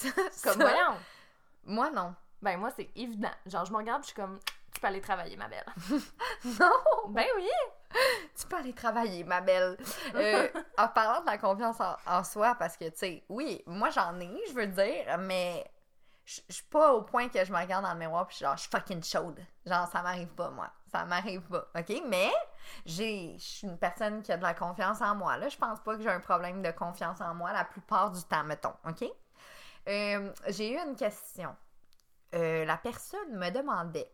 [0.02, 0.98] Comme, ça, voyons!
[1.68, 2.16] Moi, non.
[2.42, 3.32] Ben, moi, c'est évident.
[3.46, 4.40] Genre, je me regarde je suis comme,
[4.74, 5.66] tu peux aller travailler, ma belle.
[6.60, 7.10] Non!
[7.10, 7.50] Ben oui!
[8.40, 9.78] Tu peux aller travailler, ma belle.
[10.16, 13.90] Euh, en parlant de la confiance en, en soi, parce que, tu sais, oui, moi
[13.90, 15.66] j'en ai, je veux dire, mais
[16.28, 18.62] je suis pas au point que je me regarde dans le miroir puis genre, je
[18.62, 19.40] suis fucking chaude.
[19.66, 20.70] Genre, ça m'arrive pas, moi.
[20.92, 22.02] Ça m'arrive pas, OK?
[22.08, 22.30] Mais
[22.86, 25.38] j'ai, je suis une personne qui a de la confiance en moi.
[25.38, 28.22] Là, je pense pas que j'ai un problème de confiance en moi la plupart du
[28.24, 29.10] temps, mettons, OK?
[29.88, 31.56] Euh, j'ai eu une question.
[32.36, 34.12] Euh, la personne me demandait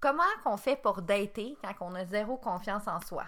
[0.00, 3.24] comment qu'on fait pour dater quand on a zéro confiance en soi?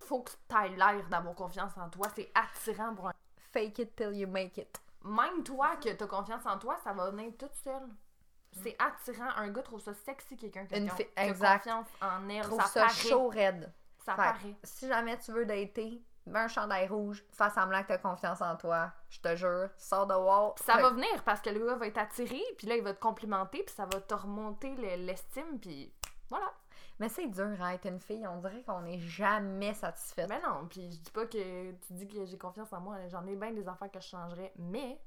[0.00, 2.08] Faut que t'ailles l'air d'avoir confiance en toi.
[2.14, 3.12] C'est attirant pour un.
[3.52, 4.80] Fake it till you make it.
[5.04, 7.88] Même toi, que t'as confiance en toi, ça va venir toute seule.
[8.62, 9.28] C'est attirant.
[9.36, 10.80] Un gars trouve ça sexy, quelqu'un qui a
[11.32, 12.42] confiance en elle.
[12.42, 12.94] Trouve Ça, ça, paraît.
[12.94, 13.72] chaud raide.
[14.04, 14.56] Ça Fait paraît.
[14.64, 18.56] si jamais tu veux dater, mets un chandail rouge, fais semblant que t'as confiance en
[18.56, 18.92] toi.
[19.10, 20.52] Je te jure, sors de wall.
[20.56, 23.00] Ça va venir parce que le gars va être attiré, puis là, il va te
[23.00, 25.92] complimenter, puis ça va te remonter le- l'estime, puis
[26.30, 26.52] voilà.
[27.00, 30.28] Mais c'est dur à être une fille, on dirait qu'on n'est jamais satisfaite.
[30.28, 33.26] Mais non, puis je dis pas que tu dis que j'ai confiance en moi, j'en
[33.26, 35.00] ai bien des affaires que je changerais, mais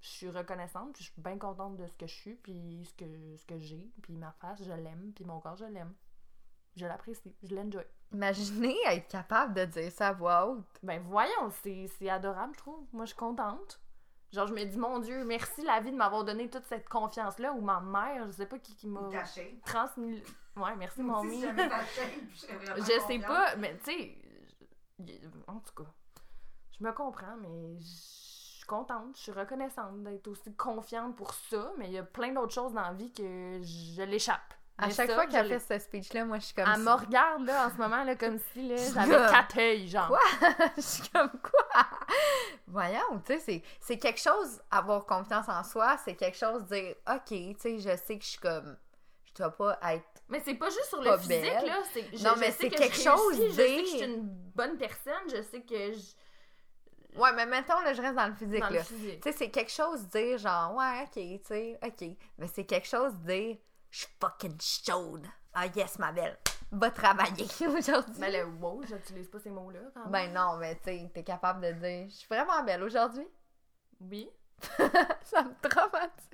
[0.00, 2.92] je suis reconnaissante, puis je suis bien contente de ce que je suis, puis ce
[2.94, 5.94] que, ce que j'ai, puis ma face, je l'aime, puis mon corps, je l'aime.
[6.76, 7.84] Je l'apprécie, je l'enjoy.
[8.12, 10.64] Imaginez être capable de dire ça à voix haute.
[10.82, 12.86] Ben voyons, c'est c'est adorable, je trouve.
[12.92, 13.80] Moi, je suis contente.
[14.32, 17.52] Genre, je me dis, mon Dieu, merci la vie de m'avoir donné toute cette confiance-là,
[17.52, 19.10] ou ma mère, je sais pas qui, qui m'a
[19.66, 20.22] transmis...
[20.56, 21.40] Ouais, merci, mamie.
[22.34, 24.18] si je sais pas, mais tu sais,
[25.46, 25.90] en tout cas,
[26.78, 31.72] je me comprends, mais je suis contente, je suis reconnaissante d'être aussi confiante pour ça,
[31.76, 34.54] mais il y a plein d'autres choses dans la vie que je l'échappe.
[34.78, 36.66] À Mais chaque ça, fois qu'elle fait ce speech-là, moi, je suis comme.
[36.68, 39.58] Elle si- me regarde, là, en ce moment, là, comme si, là, j'avais comme- quatre
[39.58, 40.08] œils, genre.
[40.08, 40.20] Quoi?
[40.76, 41.84] je suis comme quoi?
[42.66, 46.74] Voyons, tu sais, c'est- c'est quelque chose, avoir confiance en soi, c'est quelque chose de
[46.74, 48.76] dire, OK, tu sais, je sais que je suis comme.
[49.24, 50.04] Je dois pas être.
[50.28, 51.66] Mais c'est pas juste sur le physique, belle.
[51.66, 51.76] là.
[51.92, 54.28] c'est- je- Non, mais c'est que quelque chose réussis, Je sais que je suis une
[54.54, 57.18] bonne personne, je sais que je...
[57.18, 58.82] Ouais, mais mettons, là, je reste dans le physique, Dans là.
[58.82, 62.16] Tu sais, c'est quelque chose de dire genre, ouais, ok, tu sais, ok.
[62.38, 63.56] Mais c'est quelque chose de dire,
[63.92, 65.26] je suis fucking chaude.
[65.52, 66.38] Ah yes, ma belle.
[66.72, 68.16] Va travailler aujourd'hui.
[68.18, 69.80] Mais le wow, j'utilise pas ces mots-là.
[70.08, 73.28] Ben non, mais tu sais, t'es capable de dire, je suis vraiment belle aujourd'hui.
[74.00, 74.30] Oui.
[75.24, 76.28] Ça me traumatise.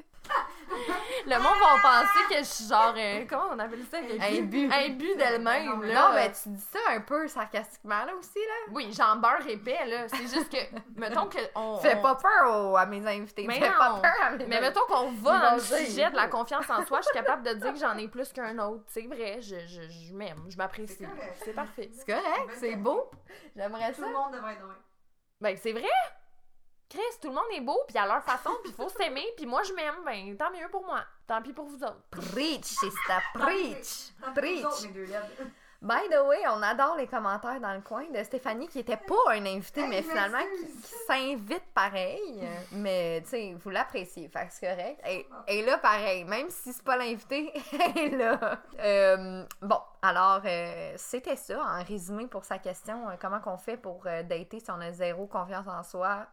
[1.26, 2.92] Le monde va penser que je suis genre...
[2.96, 3.96] euh, comment on appelle ça?
[3.98, 4.70] Imbu.
[4.70, 5.94] Imbu d'elle-même, là.
[5.94, 8.72] Non, mais tu dis ça un peu sarcastiquement, là, aussi, là.
[8.72, 10.06] Oui, j'en beurre épais, là.
[10.08, 10.58] C'est juste que,
[11.00, 11.78] mettons que on...
[11.78, 13.46] Fais on- pas peur aux- à mes invités.
[13.46, 14.00] Mais Fais pas non.
[14.02, 16.98] peur à mes Mais mettons qu'on va dans le sujet de la confiance en soi,
[17.00, 18.84] je suis capable de dire que j'en ai plus qu'un autre.
[18.88, 20.94] C'est vrai, je, je, je m'aime, je m'apprécie.
[20.98, 21.36] C'est correct.
[21.42, 21.90] C'est parfait.
[21.94, 23.10] C'est correct, c'est beau.
[23.56, 24.06] J'aimerais Tout ça.
[24.08, 24.76] le monde devrait être loin.
[25.40, 25.88] Ben, c'est vrai!
[26.88, 29.44] Chris, tout le monde est beau, puis à leur façon, puis il faut s'aimer, puis
[29.44, 31.00] moi je m'aime, ben tant mieux pour moi.
[31.26, 32.00] Tant pis pour vous autres.
[32.10, 34.12] Preach, c'est ça, preach.
[34.34, 34.88] Preach.
[35.80, 39.32] By the way, on adore les commentaires dans le coin de Stéphanie qui était pas
[39.32, 40.66] un invité, mais finalement qui,
[41.06, 42.42] s'invite pareil.
[42.72, 45.00] Mais tu sais, vous l'appréciez, fait que c'est correct.
[45.06, 47.52] Et, et là, pareil, même si c'est pas l'invité,
[47.94, 48.58] elle est là.
[48.80, 53.08] Euh, bon, alors euh, c'était ça en résumé pour sa question.
[53.10, 56.26] euh, comment qu'on fait pour euh, dater si on a zéro confiance en soi?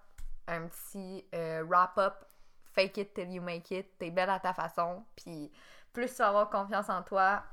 [0.47, 2.13] Un petit euh, wrap-up,
[2.73, 3.97] fake it till you make it.
[3.97, 5.51] T'es belle à ta façon, puis
[5.93, 7.43] plus tu vas avoir confiance en toi,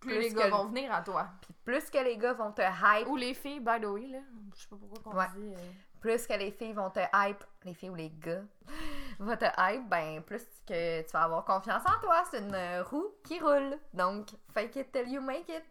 [0.00, 1.28] Plus, Plus les que gars le- vont venir à toi.
[1.40, 4.18] puis plus que les gars vont te hype, Ou les filles, by the way, là.
[4.54, 5.26] Je sais pas pourquoi qu'on Ouais.
[5.34, 5.54] dit.
[5.54, 8.42] euh, plus que les filles vont te hype, les filles ou les gars
[9.18, 12.22] vont te hype, ben plus que tu vas avoir confiance en toi.
[12.30, 13.78] C'est une euh, roue qui roule.
[13.94, 15.64] Donc, fake it till you make it.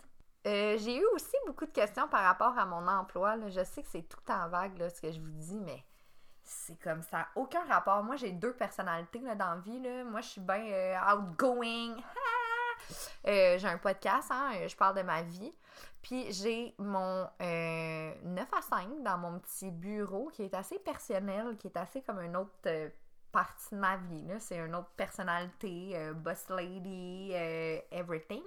[0.48, 3.36] Euh, j'ai eu aussi beaucoup de questions par rapport à mon emploi.
[3.36, 3.50] là.
[3.50, 5.84] Je sais que c'est tout en vague, là, ce que je vous dis, mais
[6.44, 7.28] c'est comme ça.
[7.36, 8.04] Aucun rapport.
[8.04, 9.80] Moi, j'ai deux personnalités là, dans la vie.
[9.80, 10.04] Là.
[10.04, 11.96] Moi, je suis bien euh, outgoing.
[13.28, 15.54] Euh, j'ai un podcast, hein, euh, je parle de ma vie.
[16.02, 21.56] Puis j'ai mon euh, 9 à 5 dans mon petit bureau qui est assez personnel,
[21.58, 22.92] qui est assez comme une autre
[23.32, 24.28] partie de ma vie.
[24.40, 27.32] C'est une autre personnalité, boss lady,
[27.90, 28.44] everything.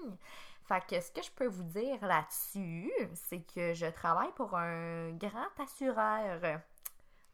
[0.65, 5.13] Fait que ce que je peux vous dire là-dessus, c'est que je travaille pour un
[5.13, 6.61] grand assureur.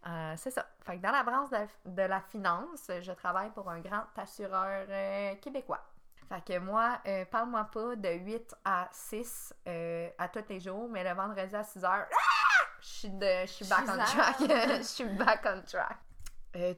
[0.07, 0.67] Euh, c'est ça.
[0.85, 4.87] Fait que dans la branche de, de la finance, je travaille pour un grand assureur
[4.89, 5.81] euh, québécois.
[6.29, 10.89] Fait que moi, euh, parle-moi pas de 8 à 6 euh, à tous les jours,
[10.89, 12.67] mais le vendredi à 6 heures, ah!
[12.81, 14.37] je suis de- je suis back on track.
[14.79, 15.99] Je suis back on track.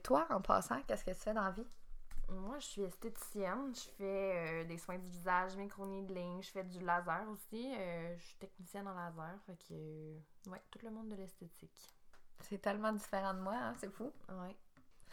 [0.03, 1.65] Toi, en passant, qu'est-ce que tu fais dans la vie?
[2.29, 3.73] Moi, je suis esthéticienne.
[3.75, 6.41] Je fais euh, des soins du visage, microneedling.
[6.41, 7.71] Je fais du laser aussi.
[7.77, 9.35] Euh, je suis technicienne en laser.
[9.45, 11.94] Fait que, euh, ouais, tout le monde de l'esthétique.
[12.41, 14.11] C'est tellement différent de moi, hein, c'est fou.
[14.29, 14.55] Ouais.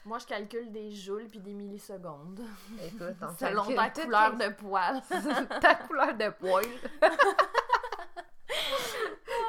[0.04, 2.40] Moi, je calcule des joules puis des millisecondes.
[2.82, 5.02] Écoute, on Selon ta couleur de poil.
[5.60, 6.66] ta couleur de poil.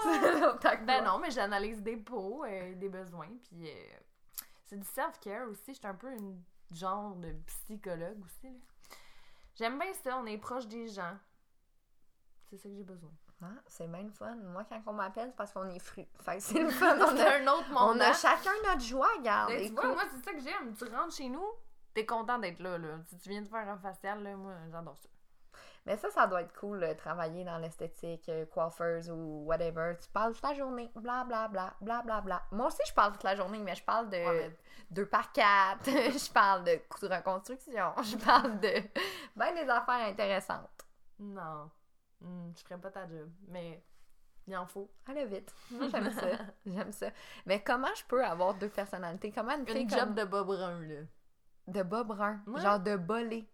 [0.03, 3.97] Selon ta Ben non, mais j'analyse des peaux, euh, des besoins, puis euh,
[4.65, 5.73] c'est du self-care aussi.
[5.73, 8.53] J'étais un peu une genre de psychologue aussi.
[9.55, 11.17] J'aime bien ça, on est proche des gens.
[12.49, 13.11] C'est ça que j'ai besoin.
[13.43, 14.35] Ah, c'est bien le fun.
[14.35, 16.05] Moi, quand on m'appelle, c'est parce qu'on est fru.
[16.23, 16.95] Fait que c'est le fun.
[16.99, 18.01] On a, un autre on monde.
[18.01, 18.13] a hein?
[18.13, 19.49] chacun notre joie, regarde.
[19.49, 20.73] Ben, tu vois, moi, c'est ça que j'aime.
[20.75, 21.45] Tu rentres chez nous,
[21.93, 22.97] t'es content d'être là, là.
[23.07, 25.09] Si tu viens de faire un facial, là, moi, j'adore ça.
[25.85, 29.95] Mais ça, ça doit être cool, euh, travailler dans l'esthétique, euh, coiffeuse ou whatever.
[30.01, 32.41] Tu parles toute la journée, bla bla bla, bla bla bla.
[32.53, 34.57] Moi aussi, je parle toute la journée, mais je parle de Ouais, mais-
[34.91, 38.73] 2 par 4, je parle de coûts de reconstruction, je parle de
[39.35, 40.69] ben des affaires intéressantes.
[41.19, 41.69] Non.
[42.23, 43.83] Hmm, je ferais pas ta job, mais
[44.47, 44.89] il en faut.
[45.07, 45.53] Allez vite.
[45.71, 46.27] Moi, j'aime ça.
[46.65, 47.07] J'aime ça.
[47.45, 49.31] Mais comment je peux avoir deux personnalités?
[49.31, 51.01] Comment une Une comme- job de bas brun, là.
[51.67, 52.41] de bas brun?
[52.47, 52.61] Ouais.
[52.61, 53.47] Genre de bolé.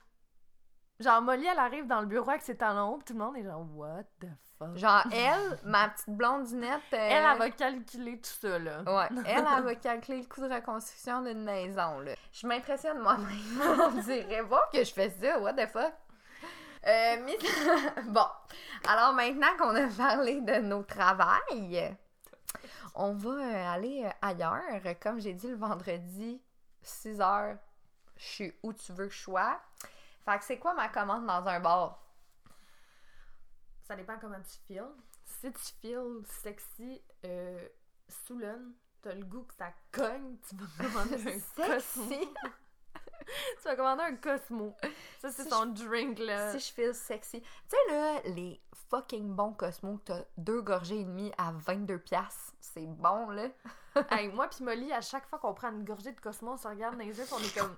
[1.00, 3.44] Genre, Molly, elle arrive dans le bureau avec ses talons hauts, tout le monde est
[3.44, 4.28] genre, what the
[4.58, 4.76] fuck?
[4.76, 6.82] Genre, elle, ma petite blondinette.
[6.92, 8.82] euh, Elle, elle va calculer tout ça, là.
[8.84, 12.16] Ouais, elle, elle va calculer le coût de reconstruction d'une maison, là.
[12.34, 13.30] Je m'impressionne moi-même.
[13.80, 15.94] On dirait pas que je fais ça, what the fuck?
[16.88, 17.38] Euh, mais...
[18.08, 18.26] bon,
[18.88, 21.96] alors maintenant qu'on a parlé de nos travails,
[22.96, 24.82] on va euh, aller euh, ailleurs.
[25.02, 26.42] Comme j'ai dit le vendredi,
[26.82, 27.58] 6 heures,
[28.18, 29.60] je suis où tu veux que je sois.
[30.26, 32.04] Fait que c'est quoi ma commande dans un bar?
[33.84, 34.84] Ça dépend comment tu feels.
[35.26, 37.68] Si tu feels sexy, euh,
[38.08, 41.39] Soulon, t'as le goût que ça cogne, tu vas commander un.
[41.39, 42.30] Sexy!
[43.62, 44.76] Tu vas commander un Cosmo.
[45.20, 46.52] Ça, c'est Si son drink, là.
[46.52, 47.42] Si je feel sexy.
[47.42, 52.00] Tu sais, là, les fucking bons Cosmo, que t'as deux gorgées et demie à 22
[52.00, 52.54] piastres.
[52.60, 53.48] C'est bon, là.
[54.12, 56.68] Hey, moi pis Molly, à chaque fois qu'on prend une gorgée de Cosmo, on se
[56.68, 57.76] regarde dans les yeux on est comme...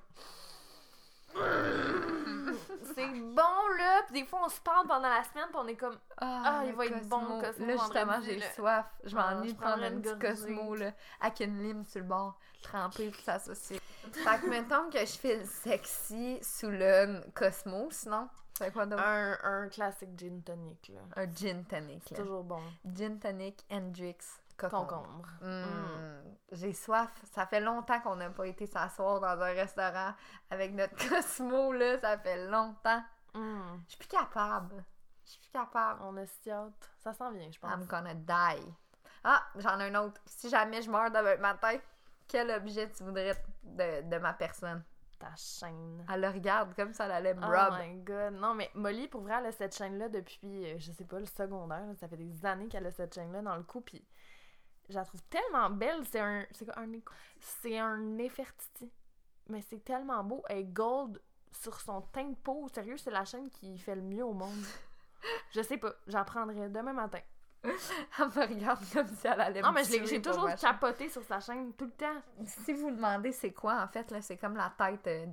[2.94, 4.04] c'est bon, là!
[4.08, 5.98] Pis des fois, on se parle pendant la semaine pis on est comme...
[6.18, 8.86] Ah, il le va être bon, Cosmo, Là, justement, j'ai soif.
[9.04, 10.28] Je Ah, m'ennuie je de prendre une petit gorgée.
[10.56, 13.80] Cosmo, là, avec une lime sur le bord, trempé, puis ça s'associe.
[14.14, 19.04] Fait que, mettons que je file sexy sous le Cosmo, sinon, c'est quoi d'autre?
[19.04, 21.02] Un, un classique gin tonic, là.
[21.16, 22.24] Un gin tonic, C'est là.
[22.24, 22.62] toujours bon.
[22.94, 24.18] Gin tonic, Hendrix,
[24.60, 24.88] concombre.
[24.88, 25.28] Concombre.
[25.42, 26.36] Mm.
[26.52, 27.10] J'ai soif.
[27.32, 30.14] Ça fait longtemps qu'on n'a pas été s'asseoir dans un restaurant
[30.50, 32.00] avec notre Cosmo, là.
[32.00, 33.04] Ça fait longtemps.
[33.34, 33.78] Mm.
[33.88, 34.84] Je suis plus capable.
[35.26, 36.02] Je suis plus capable.
[36.04, 36.90] On a si hâte.
[37.00, 37.72] Ça s'en vient, je pense.
[37.72, 38.74] I'm gonna die.
[39.24, 40.20] Ah, j'en ai un autre.
[40.26, 41.78] Si jamais je meurs demain matin,
[42.28, 44.84] quel objet tu voudrais de, de ma personne?
[45.20, 46.04] Ta chaîne.
[46.12, 47.80] Elle le regarde comme ça, elle allait me Oh rub.
[47.80, 48.34] my god.
[48.34, 51.26] Non, mais Molly, pour vrai, elle a cette chaîne-là depuis, euh, je sais pas, le
[51.28, 51.86] secondaire.
[52.00, 53.82] Ça fait des années qu'elle a cette chaîne-là dans le cou.
[53.82, 54.04] Puis
[54.90, 56.04] je la trouve tellement belle.
[56.06, 56.44] C'est un.
[56.52, 57.14] C'est quoi un écho?
[57.40, 58.92] C'est un Nefertiti.
[59.48, 60.44] Mais c'est tellement beau.
[60.50, 61.22] Elle est gold
[61.52, 62.68] sur son teint de peau.
[62.74, 64.64] Sérieux, c'est la chaîne qui fait le mieux au monde.
[65.52, 65.94] Je sais pas.
[66.08, 67.20] J'en prendrai demain matin.
[67.64, 70.50] Elle me regarde comme si elle allait Non, me mais je l'ai- tuer j'ai toujours
[70.56, 72.22] capoté sur sa chaîne tout le temps.
[72.46, 75.26] Si vous demandez c'est quoi, en fait, là, c'est comme la tête euh,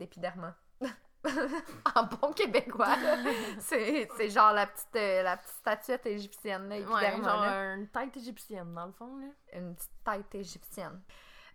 [1.96, 3.16] en bon québécois, là.
[3.60, 7.74] c'est c'est genre la petite, euh, la petite statuette égyptienne, là, Ouais, épiderma, genre là.
[7.74, 9.26] une tête égyptienne, dans le fond, là.
[9.58, 11.02] Une petite tête égyptienne.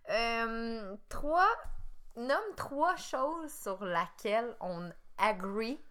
[0.09, 1.47] Euh, trois...
[2.15, 5.83] Nomme trois choses sur laquelle on agree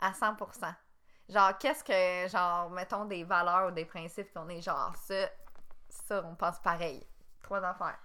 [0.00, 0.74] à 100%.
[1.28, 5.28] Genre, qu'est-ce que, genre, mettons des valeurs ou des principes qu'on est genre, ça,
[5.88, 7.06] ça, on pense pareil.
[7.42, 7.98] Trois affaires.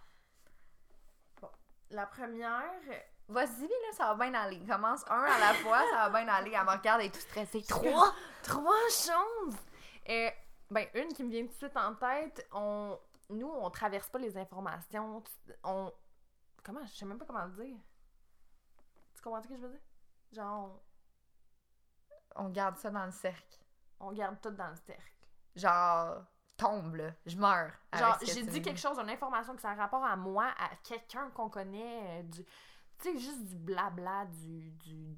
[1.90, 2.82] La première,
[3.30, 4.60] Vas-y, là, ça va bien aller.
[4.66, 6.52] Commence un à la fois, ça va bien aller.
[6.54, 7.64] Elle me regarde, elle est tout stressée.
[7.68, 8.14] Trois!
[8.44, 9.58] Trois choses!
[10.10, 10.30] Euh,
[10.70, 14.20] ben, une qui me vient tout de suite en tête, on, nous, on traverse pas
[14.20, 15.24] les informations.
[15.64, 15.92] On.
[16.64, 16.86] Comment?
[16.86, 17.78] Je sais même pas comment le dire.
[19.16, 19.82] Tu comprends ce que je veux dire?
[20.34, 20.82] Genre,
[22.36, 23.60] On garde ça dans le cercle.
[24.00, 25.28] on garde tout dans le cercle.
[25.56, 26.24] Genre,
[26.58, 27.12] tombe, là.
[27.26, 27.72] Je meurs.
[27.94, 31.30] Genre, j'ai dit quelque chose, une information que ça a rapport à moi, à quelqu'un
[31.32, 32.44] qu'on connaît, euh, du.
[33.00, 34.72] Tu sais, juste du blabla, du.
[34.72, 35.18] du.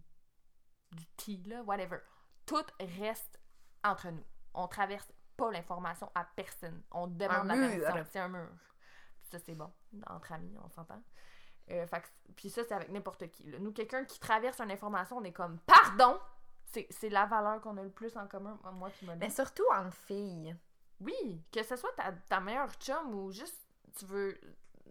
[0.91, 1.99] du tea, là, whatever.
[2.45, 2.65] Tout
[2.99, 3.39] reste
[3.83, 4.23] entre nous.
[4.53, 6.81] On traverse pas l'information à personne.
[6.91, 7.81] On demande Un la mur.
[7.85, 8.09] permission.
[8.11, 8.49] C'est un mur.
[9.19, 9.71] Puis ça, c'est bon.
[10.07, 11.01] Entre amis, on s'entend.
[11.71, 12.03] Euh, fait
[12.35, 13.49] puis ça, c'est avec n'importe qui.
[13.49, 13.57] là.
[13.59, 16.19] Nous, quelqu'un qui traverse une information, on est comme pardon!
[16.71, 19.21] C'est la valeur qu'on a le plus en commun, moi puis Monique.
[19.21, 20.55] Mais surtout entre filles.
[20.99, 23.65] Oui, que ce soit ta, ta meilleure chum ou juste
[23.97, 24.39] tu veux.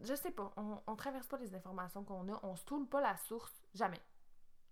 [0.02, 3.16] Je sais pas, on, on traverse pas les informations qu'on a, on stoule pas la
[3.16, 3.52] source.
[3.74, 4.00] Jamais.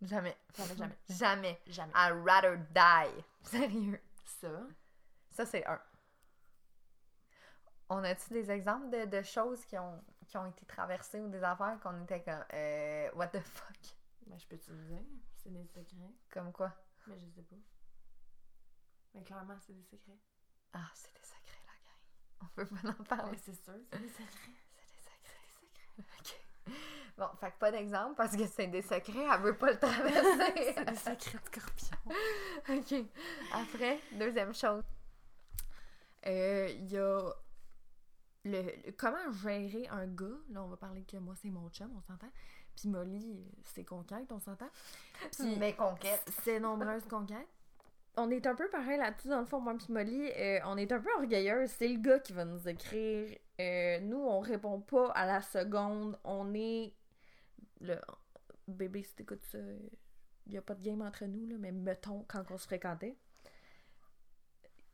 [0.02, 0.36] Jamais.
[0.56, 0.98] Jamais, jamais.
[1.08, 1.60] Jamais.
[1.66, 1.92] Jamais.
[1.94, 3.24] I'd rather die.
[3.42, 4.00] Sérieux.
[4.24, 4.62] Ça?
[5.30, 5.80] Ça, c'est un.
[7.88, 11.42] On a-tu des exemples de, de choses qui ont, qui ont été traversées ou des
[11.42, 13.76] affaires qu'on était comme euh, What the fuck?
[14.26, 14.98] Ben, je peux te dire.
[15.36, 16.14] C'est des secrets.
[16.30, 16.72] Comme quoi?
[17.06, 17.56] Mais je sais pas.
[19.14, 20.18] Mais clairement, c'est des secrets.
[20.72, 22.42] Ah, c'est des secrets, la gang.
[22.42, 23.38] On peut pas en parler.
[23.38, 24.26] C'est sûr, c'est des secrets.
[24.74, 26.18] C'est des secrets.
[26.20, 26.74] Ok.
[27.18, 30.72] Bon, fait que pas d'exemple parce que c'est des secrets, elle veut pas le traverser.
[30.74, 31.98] c'est des secrets de scorpion.
[32.70, 33.06] ok.
[33.52, 34.82] Après, deuxième chose.
[36.26, 37.32] Euh, Il y a.
[38.44, 41.92] Le, le- comment gérer un gars, là on va parler que moi c'est mon chum,
[41.96, 42.30] on s'entend.
[42.76, 44.68] Puis Molly, c'est conquête, on s'entend.
[45.36, 46.22] Puis Mais conquête.
[46.42, 47.48] c'est nombreuses conquêtes.
[48.16, 50.90] On est un peu pareil là-dessus, dans le fond, moi puis Molly, euh, on est
[50.92, 51.70] un peu orgueilleuse.
[51.70, 53.38] C'est le gars qui va nous écrire.
[53.60, 56.18] Euh, nous, on répond pas à la seconde.
[56.24, 56.92] On est...
[57.80, 57.96] Le...
[58.68, 59.58] Bébé, si t'écoutes ça,
[60.46, 63.16] il a pas de game entre nous, là, mais mettons, quand on se fréquentait.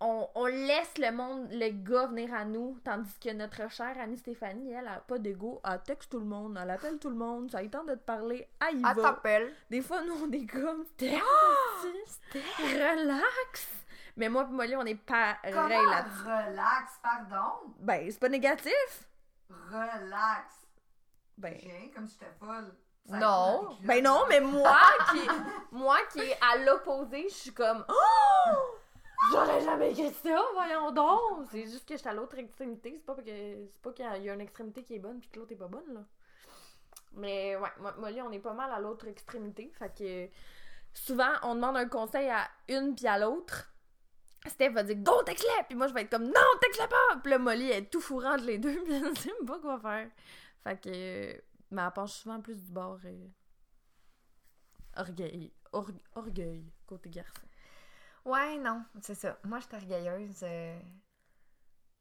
[0.01, 4.17] On, on laisse le monde, le gars venir à nous, tandis que notre chère amie
[4.17, 7.51] Stéphanie, elle, a pas d'ego, elle texte tout le monde, elle appelle tout le monde,
[7.51, 9.53] ça a eu temps de te parler, ah, il Elle t'appelle.
[9.71, 11.19] Des fois, nous, on est comme, petit,
[12.61, 13.69] relax.
[14.17, 16.23] Mais moi et Molly, on est pareil là-dessus.
[16.23, 17.73] relax, pardon?
[17.81, 19.09] Ben, c'est pas négatif.
[19.49, 20.67] Relax.
[21.37, 22.73] Ben, Rien, comme si j'étais folle.
[23.09, 23.77] Ça Non.
[23.83, 24.77] ben non, mais moi
[25.11, 25.21] qui,
[25.73, 28.78] moi qui est à l'opposé, je suis comme, oh!
[29.31, 31.49] J'aurais jamais écrit ça, voyons donc!
[31.51, 34.05] C'est juste que je suis à l'autre extrémité, c'est pas parce que c'est pas qu'il
[34.25, 36.05] y a- une extrémité qui est bonne puis que l'autre est pas bonne, là.
[37.13, 40.29] Mais ouais, Molly, on est pas mal à l'autre extrémité, fait que
[40.93, 43.73] souvent, on demande un conseil à une puis à l'autre.
[44.47, 45.65] Steph va dire Go, texte-le!
[45.69, 47.21] Puis moi, je vais être comme Non, texte-le pas!
[47.23, 50.09] Puis là, Molly est tout fourrante les deux, puis elle sait pas quoi faire.
[50.65, 51.43] Fait que.
[51.71, 52.99] Mais elle penche souvent plus du bord.
[53.05, 53.27] euh,
[54.97, 55.53] Orgueil.
[55.73, 57.43] Or- orgueil, côté garçon.
[58.29, 59.39] Ouais, non, c'est ça.
[59.43, 60.79] Moi, je suis orgueilleuse euh,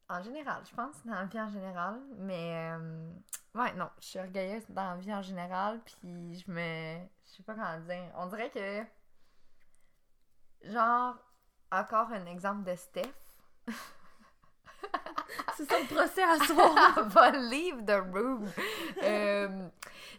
[0.10, 2.02] en général, je pense, dans la vie en général.
[2.18, 3.10] Mais, euh,
[3.56, 6.98] ouais, non, je suis orgueilleuse dans la vie en général, puis je me.
[7.24, 8.12] Je sais pas comment dire.
[8.16, 8.84] On dirait que.
[10.70, 11.16] Genre,
[11.72, 13.08] encore un exemple de Steph.
[15.56, 16.36] C'est ça le procès à.
[16.98, 18.52] Elle va leave the room.
[19.02, 19.70] Euh,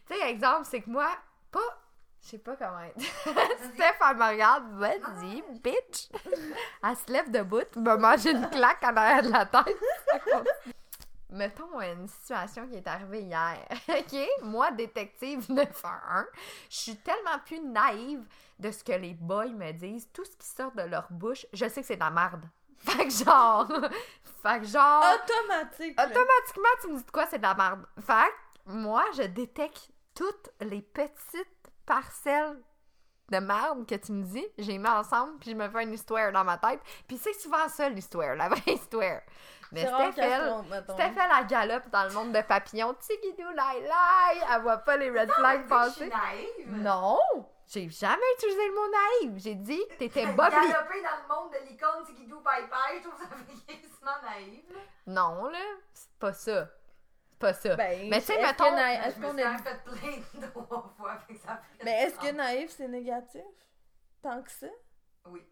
[0.07, 1.11] tu sais, exemple, c'est que moi,
[1.51, 1.88] pas.
[2.29, 3.01] Je sais pas comment être.
[3.73, 6.11] Steph, elle me regarde, vas-y, bitch.
[6.85, 9.75] Elle se lève debout, me mange une claque en arrière de la tête.
[11.31, 13.67] Mettons une situation qui est arrivée hier.
[13.89, 14.19] OK?
[14.43, 16.27] Moi, détective 911,
[16.69, 18.27] je suis tellement plus naïve
[18.59, 20.11] de ce que les boys me disent.
[20.13, 22.45] Tout ce qui sort de leur bouche, je sais que c'est de la merde.
[22.77, 23.69] Fait que genre.
[24.43, 25.03] fait que genre.
[25.15, 25.99] Automatique.
[25.99, 27.87] Automatiquement, tu me dis de quoi c'est de la merde.
[28.01, 28.29] Fait
[28.67, 31.58] que moi, je détecte toutes les petites
[31.89, 32.63] parcelles
[33.31, 36.33] de merde que tu me dis, j'ai mis ensemble, puis je me fais une histoire
[36.33, 36.81] dans ma tête.
[37.07, 39.21] Puis c'est souvent ça l'histoire, la vraie histoire.
[39.73, 42.95] Mais Steph, se elle, elle galope dans le monde de papillons.
[42.95, 44.41] Tigidou, lai, lai.
[44.55, 46.09] Elle voit pas les red flags passer.
[46.09, 46.75] naïve.
[46.83, 47.19] Non!
[47.67, 49.43] J'ai jamais utilisé le mot naïve.
[49.43, 50.53] J'ai dit que t'étais Bobby.
[50.53, 53.27] Galoper dans le monde de l'icône Tigidou Bye Bye, je trouve ça
[54.25, 54.65] naïf.
[54.73, 54.81] là.
[55.07, 55.59] Non, là,
[55.93, 56.67] c'est pas ça.
[57.39, 57.77] Pas ça.
[57.77, 59.33] Ben, Mais tu sais, mettons- que na- Je Est-ce me est...
[59.45, 60.47] même fait plein de
[60.97, 63.43] fois, fait que ça fait Mais est-ce que naïf, c'est négatif?
[64.23, 64.67] Tant que ça?
[65.27, 65.43] Oui.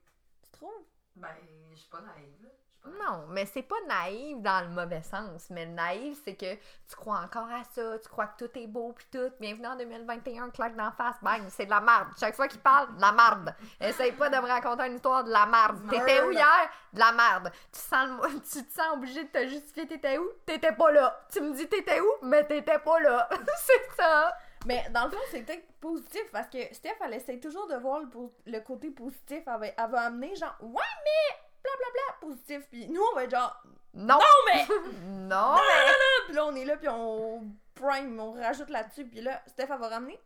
[0.42, 0.84] Tu trouves?
[1.14, 1.28] Ben,
[1.70, 2.50] je suis pas naïve,
[2.86, 5.48] Non, mais c'est pas naïf dans le mauvais sens.
[5.50, 8.92] Mais naïf, c'est que tu crois encore à ça, tu crois que tout est beau
[8.92, 9.30] pis tout.
[9.40, 12.08] Bienvenue en 2021, claque d'en face, bang, c'est de la merde.
[12.18, 13.54] Chaque fois qu'il parle, de la merde.
[13.80, 15.78] Essaye pas de me raconter une histoire de la merde.
[15.90, 16.70] T'étais où hier?
[16.92, 17.50] De la merde.
[17.72, 20.28] Tu, sens le- tu te sens obligé de te justifier, t'étais où?
[20.44, 21.26] T'étais pas là.
[21.32, 22.08] Tu me dis t'étais où?
[22.22, 23.28] Mais t'étais pas là.
[23.58, 24.36] c'est ça.
[24.64, 28.00] Mais dans le fond, c'est peut-être positif parce que Steph, elle essaie toujours de voir
[28.00, 28.08] le,
[28.46, 29.42] le côté positif.
[29.46, 32.68] Elle va, elle va amener genre, ouais, mais blablabla positif.
[32.70, 33.62] Puis nous, on va être genre,
[33.94, 34.18] Non!
[34.18, 34.66] non, mais.
[35.26, 35.92] Non, mais...
[36.26, 39.06] puis là, on est là, puis on prime, on rajoute là-dessus.
[39.06, 40.20] Puis là, Steph, elle va ramener.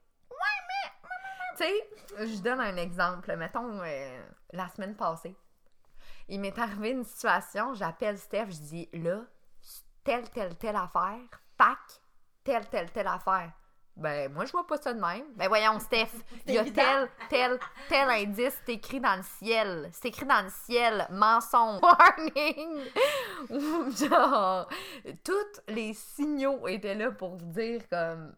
[1.57, 3.37] Tu sais, je donne un exemple.
[3.37, 4.23] Mettons, euh,
[4.53, 5.37] la semaine passée,
[6.29, 9.25] il m'est arrivé une situation, j'appelle Steph, je dis là,
[10.05, 11.19] telle, telle, telle affaire,
[11.59, 11.79] pack,
[12.45, 13.53] telle, telle, telle affaire.
[13.97, 15.25] Ben, moi, je vois pas ça de même.
[15.37, 16.09] Ben, voyons, Steph,
[16.47, 16.83] il y a évident.
[16.83, 19.91] tel, tel, tel indice, c'est écrit dans le ciel.
[19.93, 22.81] C'est écrit dans le ciel, mensonge, warning.
[23.97, 24.69] Genre,
[25.25, 28.35] tous les signaux étaient là pour dire comme.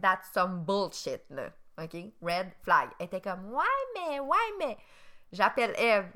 [0.00, 1.50] That's some bullshit, là.
[1.78, 1.94] OK?
[2.22, 2.90] Red flag.
[2.98, 3.64] Elle était comme, ouais,
[3.94, 4.76] mais, ouais, mais.
[5.32, 6.06] J'appelle Eve.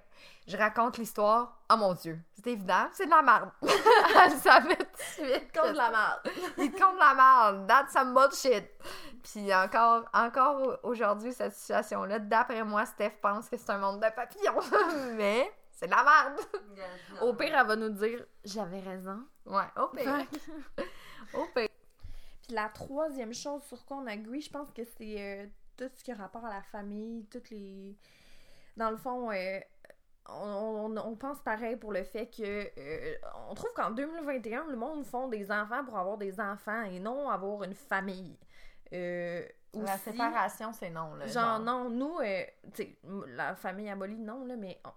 [0.49, 1.61] Je raconte l'histoire.
[1.71, 2.19] Oh mon Dieu.
[2.35, 2.89] C'est évident.
[2.95, 3.51] C'est de la merde.
[3.63, 5.53] Elle savait tout de suite.
[5.53, 6.21] Contre la merde.
[6.57, 7.69] Il te compte de la merde.
[7.69, 8.65] That's some bullshit.
[9.23, 14.09] Puis encore, encore aujourd'hui, cette situation-là, d'après moi, Steph pense que c'est un monde de
[14.09, 14.55] papillons.
[15.17, 16.41] mais c'est de la merde.
[17.21, 19.23] Au pire, elle va nous dire, j'avais raison.
[19.45, 20.17] Ouais, au pire.
[21.35, 21.69] Au pire.
[22.43, 25.47] Puis la troisième chose sur quoi on agree, je pense que c'est euh,
[25.77, 27.99] tout ce qui a rapport à la famille, toutes les.
[28.79, 29.61] Dans le fond, euh,
[30.29, 32.71] on, on- on pense pareil pour le fait que.
[32.79, 33.15] euh,
[33.49, 37.29] on trouve qu'en 2021, le monde font des enfants pour avoir des enfants et non
[37.31, 38.39] avoir une famille.
[38.93, 41.27] Euh, La séparation, c'est non, là.
[41.27, 42.43] Genre, non, nous, euh,
[43.29, 44.93] la famille à Molly, non, là, mais on-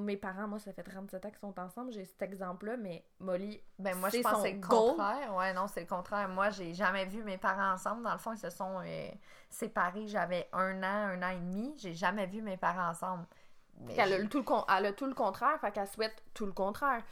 [0.00, 3.60] mes parents, moi, ça fait 37 ans qu'ils sont ensemble, j'ai cet exemple-là, mais Molly,
[3.78, 4.90] Ben moi, je pense que c'est le goal.
[4.96, 5.34] contraire.
[5.34, 6.28] Ouais, non, c'est le contraire.
[6.28, 8.02] Moi, j'ai jamais vu mes parents ensemble.
[8.02, 8.80] Dans le fond, ils se sont
[9.48, 10.06] séparés.
[10.06, 11.74] J'avais un an, un an et demi.
[11.78, 13.24] J'ai jamais vu mes parents ensemble.
[13.80, 16.22] Mais elle a, le tout le, con- elle a tout le contraire, fait qu'elle souhaite
[16.34, 17.02] tout le contraire.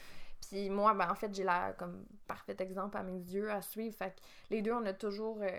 [0.49, 3.95] Puis moi, ben, en fait, j'ai la comme parfait exemple à mes yeux à suivre.
[3.97, 5.59] Fait que les deux, on a toujours euh,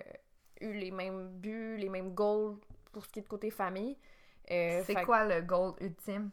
[0.62, 2.58] eu les mêmes buts, les mêmes goals
[2.92, 3.98] pour ce qui est de côté famille.
[4.52, 6.30] Euh, c'est que quoi le goal ultime?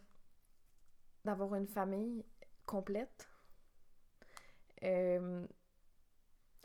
[1.25, 2.25] D'avoir une famille
[2.67, 3.29] complète.
[4.83, 5.47] Euh,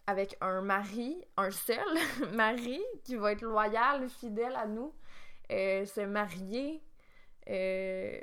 [0.05, 1.97] avec un mari, un seul
[2.33, 4.93] mari qui va être loyal, fidèle à nous.
[5.49, 6.83] Se marier.
[7.49, 8.19] Euh,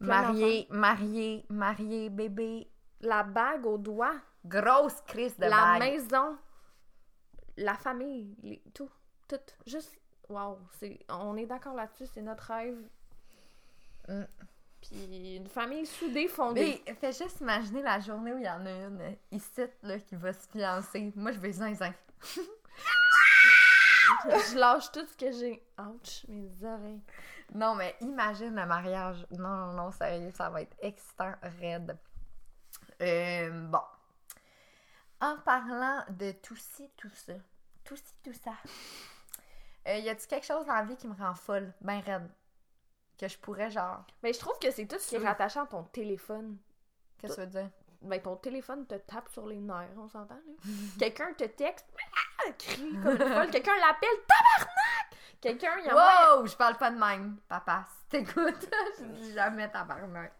[0.00, 2.68] Marié, marié, marié, bébé.
[3.00, 4.14] la bague au doigt,
[4.44, 5.80] Grosse crise de la bague.
[5.80, 6.36] maison,
[7.56, 8.90] la famille, les- tout,
[9.28, 9.96] tout, juste,
[10.28, 12.78] wow, c'est, on est d'accord là-dessus, c'est notre rêve.
[14.08, 14.22] Mm.
[14.80, 16.82] Puis une famille soudée, fondée.
[16.86, 19.98] Mais fais juste imaginer la journée où il y en a une euh, ici là,
[20.00, 21.12] qui va se fiancer.
[21.14, 21.94] Moi, je vais zinzin.
[24.24, 25.62] Je lâche tout ce que j'ai.
[25.78, 27.00] Ouch, mes oreilles.
[27.54, 29.26] Non, mais imagine le mariage.
[29.30, 31.96] Non, non, non, sérieux, ça va être excitant, raide.
[33.00, 33.82] Euh, bon.
[35.20, 37.34] En parlant de tout ci, tout ça,
[37.84, 38.52] tout ci, tout ça,
[39.88, 42.28] euh, y a-tu quelque chose dans la vie qui me rend folle, ben raide?
[43.18, 45.66] Que je pourrais, genre, Mais je trouve que c'est tout ce qui est rattaché à
[45.66, 46.56] ton téléphone.
[47.18, 47.70] qu'est-ce que ça veut dire?
[48.00, 50.52] Ben, ton téléphone te tape sur les nerfs, on s'entend, là?
[50.98, 51.86] Quelqu'un te texte,
[52.38, 53.50] ah, crie comme une folle.
[53.52, 54.71] Quelqu'un l'appelle, tabarnak!
[55.42, 56.46] Quelqu'un, il y a Wow!
[56.46, 57.84] Je parle pas de même, papa.
[57.98, 60.32] Si t'écoutes, je dis jamais tabarnak.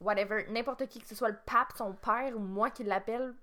[0.00, 3.34] whatever, n'importe qui, que ce soit le pape, son père ou moi qui l'appelle,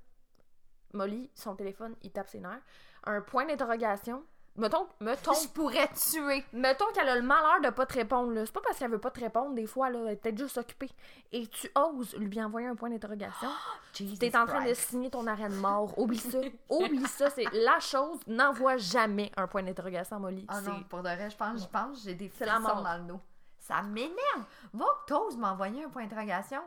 [0.93, 2.61] Molly, son téléphone, il tape ses nerfs.
[3.03, 4.23] Un point d'interrogation.
[4.58, 6.43] Mettons, mettons, Je pourrais tuer.
[6.51, 8.32] mettons qu'elle a le malheur de pas te répondre.
[8.34, 8.45] là.
[8.45, 10.58] C'est pas parce qu'elle veut pas te répondre, des fois, là, elle est peut-être juste
[10.58, 10.89] occupée.
[11.32, 13.47] Et tu oses lui envoyer un point d'interrogation.
[14.20, 15.93] T'es en train de signer ton arrêt de mort.
[15.99, 16.39] Oublie ça.
[16.70, 17.30] Oublie ça.
[17.30, 18.20] C'est la chose.
[18.26, 20.45] N'envoie jamais un point d'interrogation Molly.
[20.47, 23.20] Ah non, pour de vrai, je pense, j'y pense, j'ai des frissons dans le dos.
[23.60, 24.45] Ça m'énerve.
[24.74, 26.62] Va que t'oses m'envoyer un point d'interrogation.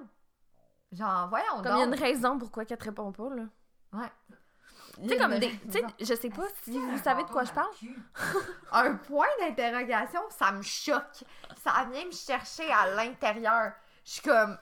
[0.93, 3.45] Genre, voyons Comme il y a une raison pourquoi qu'elle te répond pas, là.
[3.93, 4.11] Ouais.
[5.03, 5.51] Tu sais, comme des.
[5.51, 7.71] Tu sais, je sais pas si vous savez de quoi je parle.
[8.73, 11.25] Un point d'interrogation, ça me choque.
[11.63, 13.73] Ça vient me chercher à l'intérieur.
[14.05, 14.59] Je suis comme...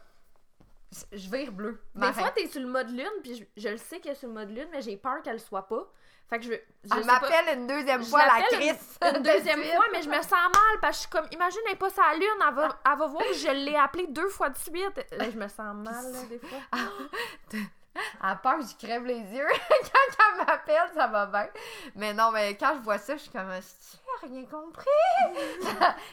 [1.12, 1.82] Je vire bleu.
[1.94, 4.28] Des fois, t'es sur le mode lune, puis je, je le sais qu'elle est sur
[4.28, 5.86] le mode lune, mais j'ai peur qu'elle soit pas.
[6.30, 6.52] Fait que je.
[6.52, 8.70] je Elle m'appelle une deuxième fois la Chris.
[9.02, 11.26] Une, une de deuxième fois, mais je me sens mal parce que je suis comme,
[11.32, 14.06] imagine, elle est pas sa lune, elle va, elle va voir que je l'ai appelée
[14.08, 15.06] deux fois de suite.
[15.12, 16.58] Là, je me sens mal, là, des fois.
[18.20, 19.46] À peur que je crève les yeux.
[19.68, 21.48] quand elle m'appelle, ça va bien.
[21.94, 24.86] Mais non, mais quand je vois ça, je suis comme, tu rien compris?
[25.60, 25.66] tu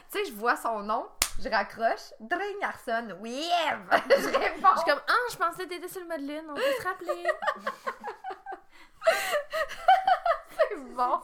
[0.08, 1.08] sais, je vois son nom,
[1.42, 2.12] je raccroche.
[2.20, 4.00] Dring Arson, oui, Eve!
[4.10, 4.68] je réponds.
[4.74, 6.86] Je suis comme, ah, je pensais que t'étais sur le mode lune, on peut se
[6.86, 7.26] rappeler.
[10.50, 11.20] c'est bon.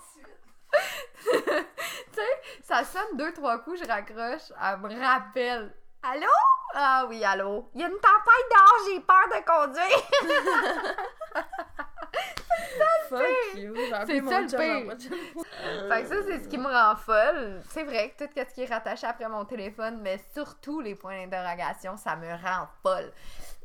[1.31, 1.39] tu
[2.13, 5.75] sais, ça sonne deux, trois coups, je raccroche, elle me rappelle.
[6.03, 6.27] Allô?
[6.75, 7.69] Ah oui, allô.
[7.75, 10.03] Il y a une tempête dehors, j'ai peur de conduire.
[13.09, 13.23] Fuck
[13.57, 13.75] you.
[14.07, 14.97] C'est ça, le pire.
[15.89, 17.63] Fait que ça, c'est ce qui me rend folle.
[17.69, 21.27] C'est vrai que tout ce qui est rattaché après mon téléphone, mais surtout les points
[21.27, 23.13] d'interrogation, ça me rend folle.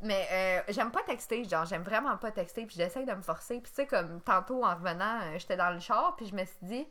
[0.02, 3.62] Mais euh, j'aime pas texter, genre, j'aime vraiment pas texter, puis j'essaie de me forcer.
[3.62, 6.46] Puis tu sais, comme tantôt en revenant, euh, j'étais dans le char, puis je me
[6.46, 6.88] suis dit,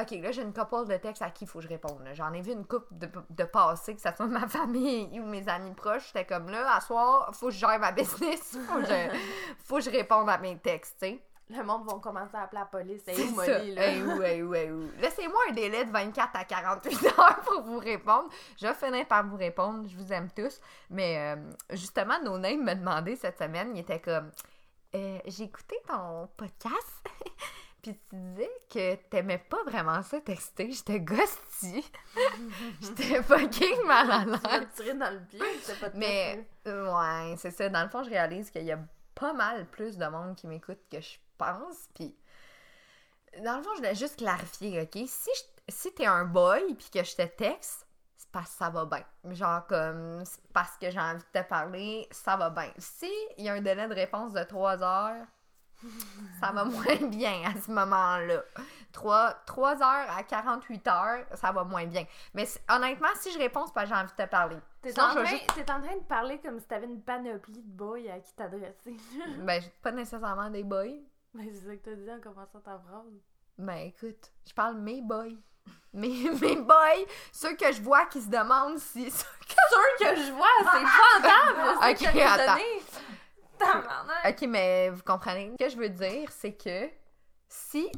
[0.00, 2.02] OK, là, j'ai une couple de textes à qui il faut que je réponde.
[2.14, 5.48] J'en ai vu une couple de, de passer, que ça soit ma famille ou mes
[5.48, 6.08] amis proches.
[6.08, 9.18] J'étais comme là, à soir, faut que je gère ma business, faut que je,
[9.64, 11.22] faut que je réponde à mes textes, tu sais.
[11.50, 13.02] Le monde va commencer à appeler la police.
[13.04, 13.34] C'est où.
[13.34, 13.86] Molly, là?
[13.86, 14.90] Hey, où, hey, où, hey, où.
[14.98, 18.30] Laissez-moi un délai de 24 à 48 heures pour vous répondre.
[18.58, 19.86] Je finir par vous répondre.
[19.86, 20.58] Je vous aime tous.
[20.88, 24.30] Mais euh, justement, nos names me demandait cette semaine, il était comme
[24.94, 27.04] Euh, J'ai écouté ton podcast.
[27.84, 30.72] Puis tu disais que t'aimais pas vraiment ça texter.
[30.72, 31.84] J'étais ghostie.
[32.80, 34.68] J'étais fucking mal à Tu l'aise.
[34.70, 37.68] te tirer dans le pied, c'est pas de Mais, ouais, c'est ça.
[37.68, 38.78] Dans le fond, je réalise qu'il y a
[39.14, 41.88] pas mal plus de monde qui m'écoute que je pense.
[41.94, 42.16] Puis,
[43.44, 45.02] dans le fond, je voulais juste clarifier, OK?
[45.06, 48.70] Si, je- si t'es un boy puis que je te texte, c'est parce que ça
[48.70, 49.04] va bien.
[49.34, 52.72] Genre, comme, c'est parce que j'ai envie de te parler, ça va bien.
[52.78, 55.26] Si il y a un délai de réponse de 3 heures,
[56.40, 58.42] ça va moins bien à ce moment-là.
[58.92, 62.04] 3, heures à 48 heures, ça va moins bien.
[62.32, 64.56] Mais honnêtement, si je réponds, c'est parce que j'ai envie de te parler.
[64.82, 67.60] T'es Sinon, en, train- juste- t'es en train de parler comme si t'avais une panoplie
[67.62, 68.96] de boys à qui t'adresser.
[69.38, 70.84] Ben, pas nécessairement des boys.
[71.34, 73.12] Mais c'est ça que t'as dit en commençant ta phrase.
[73.58, 75.32] Ben, écoute, je parle mes boys.
[75.94, 79.08] Mes, mes boys, ceux que je vois qui se demandent si.
[79.12, 79.24] ceux
[80.00, 81.90] que je vois, c'est fantôme!
[81.90, 82.62] Ok, que t'as attends.
[84.28, 85.52] Ok, mais vous comprenez.
[85.58, 86.88] Ce que je veux dire, c'est que
[87.48, 87.90] si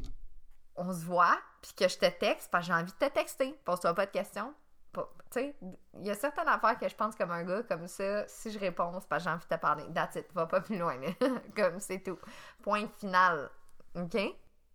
[0.76, 3.58] on se voit, puis que je te texte, parce que j'ai envie de te texter,
[3.64, 4.52] pose-toi pas de questions.
[4.94, 5.56] Tu sais,
[5.94, 8.58] il y a certaines affaires que je pense comme un gars, comme ça, si je
[8.58, 9.84] réponds, c'est parce que j'ai envie de te parler.
[9.92, 10.98] That's it, va pas plus loin,
[11.56, 12.18] comme c'est tout.
[12.62, 13.50] Point final.
[13.94, 14.16] Ok?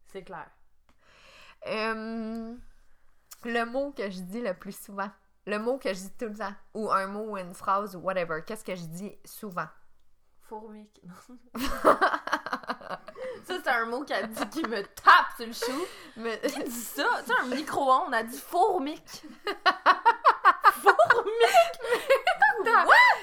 [0.07, 0.47] C'est clair.
[1.67, 2.55] Euh,
[3.45, 5.09] le mot que je dis le plus souvent.
[5.47, 6.53] Le mot que je dis tout le temps.
[6.73, 8.41] Ou un mot ou une phrase ou whatever.
[8.45, 9.67] Qu'est-ce que je dis souvent?
[10.51, 11.01] Fourmique.
[11.57, 11.97] ça,
[13.45, 15.85] c'est un mot qu'elle dit qui me tape sur le chou.
[16.17, 16.41] Mais...
[16.41, 17.07] Qui dit ça?
[17.25, 19.23] Tu sais, un micro-ondes, on a dit fourmique.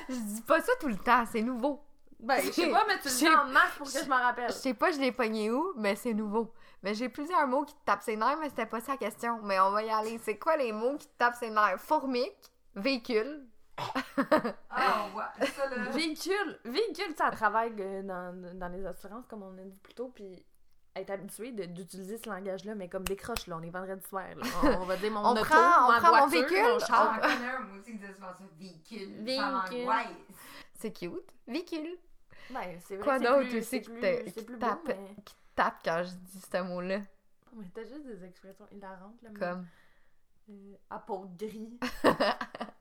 [0.08, 1.84] je dis pas ça tout le temps, c'est nouveau.
[2.18, 4.48] Ben, je sais pas, mais tu le dis en masse pour que je m'en rappelle.
[4.48, 6.54] Je sais pas, je l'ai pogné où, mais c'est nouveau.
[6.82, 9.38] Mais j'ai plusieurs mots qui te tapent ses nerfs, mais c'était pas ça la question.
[9.42, 10.18] Mais on va y aller.
[10.24, 11.78] C'est quoi les mots qui te tapent ses nerfs?
[11.78, 13.46] Fourmique, véhicule.
[14.70, 15.46] Ah, ouais.
[15.46, 15.90] Ça, là.
[15.90, 20.08] Véhicule, véhicule, ça travaille euh, dans, dans les assurances, comme on a dit plus tôt,
[20.14, 20.44] puis
[20.96, 24.44] être habitué d'utiliser ce langage-là, mais comme décroche, là, on est vendredi soir, là.
[24.62, 27.20] On, on va dire mon On auto, prend- on prend mon véhicule, mon on- char.
[27.22, 28.36] Un, moi aussi, ça.
[28.58, 29.22] Véhicule.
[29.22, 29.86] Véhicule.
[29.86, 30.02] Ça.
[30.74, 31.12] C'est cute.
[31.46, 31.98] Véhicule.
[32.50, 34.80] Ben, c'est vrai Quoi d'autre plus- aussi c'est qui plus- te- qui beau, tape?
[34.86, 35.14] mais...
[35.24, 36.98] Qui tape quand je dis ce mot-là?
[37.54, 39.30] mais t'as juste des expressions hilarantes, là.
[39.32, 39.66] mais- Comme?
[40.50, 41.78] Euh, à peau de gris,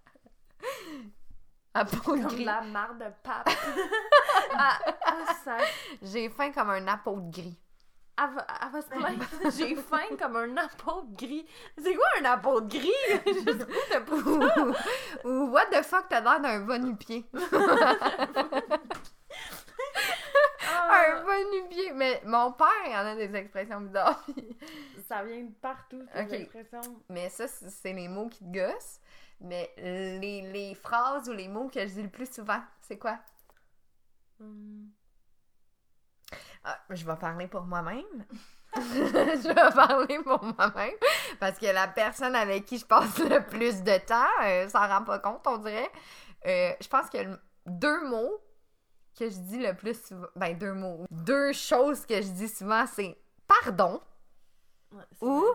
[2.04, 3.50] comme de la marde de pape.
[4.54, 5.58] ah, ah.
[6.02, 7.58] J'ai faim comme un apôtre gris.
[8.20, 9.26] Elle va, elle va se plaindre.
[9.56, 11.46] J'ai faim comme un apôtre gris.
[11.78, 12.92] C'est quoi un apôtre gris?
[13.92, 14.16] Pas-
[15.26, 17.26] ou, ou what the fuck, t'as l'air d'un bon nu-pied.
[20.70, 21.92] Ah, un bon nu-pied.
[21.94, 24.24] Mais mon père, il en a des expressions bizarres.
[25.08, 26.34] Ça vient de partout, ces Ok.
[26.34, 27.02] expressions.
[27.10, 29.00] Mais ça, c'est les mots qui te gossent.
[29.42, 33.20] Mais les, les phrases ou les mots que je dis le plus souvent, c'est quoi?
[34.40, 34.90] Hum.
[36.64, 38.26] Ah, je vais parler pour moi-même.
[38.76, 40.96] je vais parler pour moi-même.
[41.40, 45.04] Parce que la personne avec qui je passe le plus de temps, euh, s'en rend
[45.04, 45.90] pas compte, on dirait.
[46.46, 48.42] Euh, je pense que le- deux mots
[49.18, 50.28] que je dis le plus souvent.
[50.36, 51.06] Ben, deux mots.
[51.10, 53.18] Deux choses que je dis souvent, c'est
[53.48, 54.02] pardon
[54.92, 55.46] Ouais, ou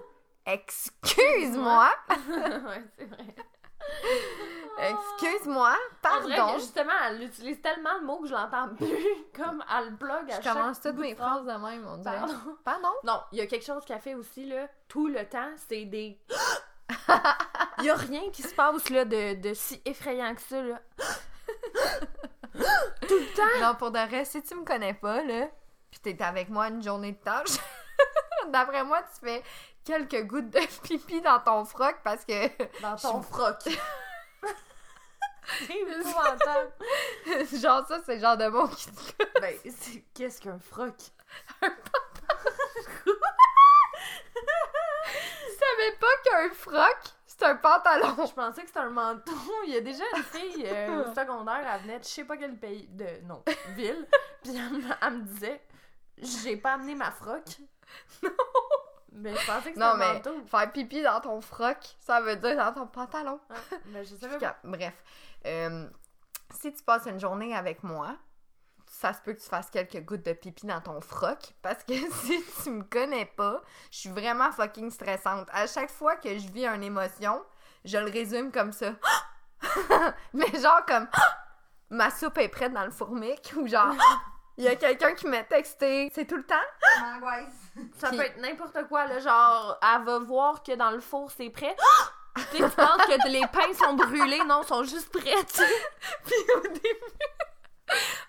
[0.46, 1.90] excuse-moi.
[2.08, 3.34] ouais, c'est vrai.
[4.78, 6.58] Excuse-moi, pardon.
[6.58, 9.06] justement, elle utilise tellement le mot que je l'entends plus.
[9.34, 12.16] Comme elle le plug à Je chaque commence toutes mes phrases de même, on dirait.
[12.16, 12.34] Pardon.
[12.64, 12.92] Pardon?
[13.04, 16.18] Non, il y a quelque chose qu'elle fait aussi, là, tout le temps, c'est des...
[17.78, 20.80] Il y a rien qui se passe, là, de, de si effrayant que ça, là.
[22.54, 23.60] tout le temps!
[23.60, 25.48] Non, pour de vrai, si tu me connais pas, là,
[25.90, 27.58] pis t'es avec moi une journée de tâche,
[28.48, 29.42] d'après moi, tu fais
[29.84, 32.48] quelques gouttes de pipi dans ton froc parce que,
[32.82, 33.56] Dans ton froc.
[35.66, 36.72] c'est épouvantable.
[37.60, 39.40] genre, ça, c'est le genre de mot qui te...
[39.40, 40.04] Ben, c'est...
[40.14, 40.94] Qu'est-ce qu'un froc?
[41.62, 41.68] Tu
[45.58, 48.14] savais pas qu'un froc, c'est un pantalon.
[48.26, 49.32] Je pensais que c'était un manteau.
[49.66, 52.36] Il y a déjà une fille euh, au secondaire, elle venait de je sais pas
[52.36, 53.42] quel pays, de non,
[53.76, 54.06] ville,
[54.42, 55.60] puis elle, me- elle me disait
[56.18, 57.44] j'ai pas amené ma froc.
[58.22, 58.30] Non!
[59.12, 60.44] Mais je pensais que c'était Non, mais manteau.
[60.46, 63.38] faire pipi dans ton froc, ça veut dire dans ton pantalon.
[63.50, 63.54] Ah,
[63.86, 64.56] mais je savais pas.
[64.64, 64.94] Bref.
[65.46, 65.88] Euh,
[66.50, 68.16] si tu passes une journée avec moi,
[68.86, 71.54] ça se peut que tu fasses quelques gouttes de pipi dans ton froc.
[71.62, 73.60] Parce que si tu me connais pas,
[73.90, 75.48] je suis vraiment fucking stressante.
[75.52, 77.42] À chaque fois que je vis une émotion,
[77.84, 78.92] je le résume comme ça.
[80.32, 81.06] Mais genre comme
[81.90, 83.94] ma soupe est prête dans le fourmic ou genre
[84.58, 86.10] il y a quelqu'un qui m'a texté.
[86.14, 86.54] C'est tout le temps?
[87.98, 91.30] Ça Puis- peut être n'importe quoi, là, genre, elle va voir que dans le four,
[91.30, 91.74] c'est prêt.
[92.36, 95.54] tu sais, tu penses que les pains sont brûlés, non, ils sont juste prêts, tu
[95.58, 95.66] sais.
[96.26, 97.12] Puis au début,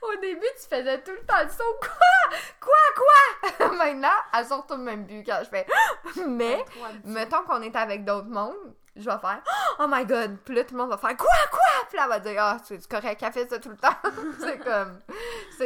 [0.02, 1.64] au début, tu faisais tout le temps le son.
[1.80, 2.38] Quoi?
[2.60, 3.58] Quoi?
[3.58, 3.68] Quoi?
[3.78, 5.66] Maintenant, elle sort tout le même but quand je fais.
[6.28, 6.64] Mais,
[7.06, 9.42] mettons qu'on est avec d'autres mondes, je vais faire
[9.80, 10.38] Oh my god.
[10.46, 11.30] Puis là, tout le monde va faire Quoi?
[11.50, 11.88] Quoi?
[11.88, 13.96] Puis là, elle va dire Ah, c'est correct, elle fait ça tout le temps.
[14.40, 15.00] c'est comme.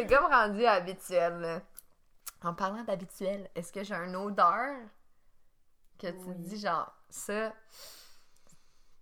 [0.01, 1.39] C'est comme rendu habituel.
[1.39, 1.61] là.
[2.43, 4.77] En parlant d'habituel, est-ce que j'ai une odeur
[5.97, 6.35] que tu Oui.
[6.37, 7.53] dis genre ça?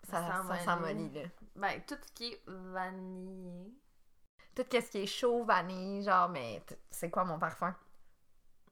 [0.04, 1.22] Ça, Ça sent molly, là?
[1.56, 3.74] Ben, tout ce qui est vanillé.
[4.56, 7.76] Tout ce qui est chaud, vanille, genre, mais c'est quoi mon parfum?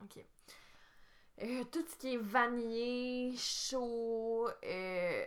[0.01, 0.23] Ok.
[1.41, 5.25] Euh, tout ce qui est vanillé, chaud, euh,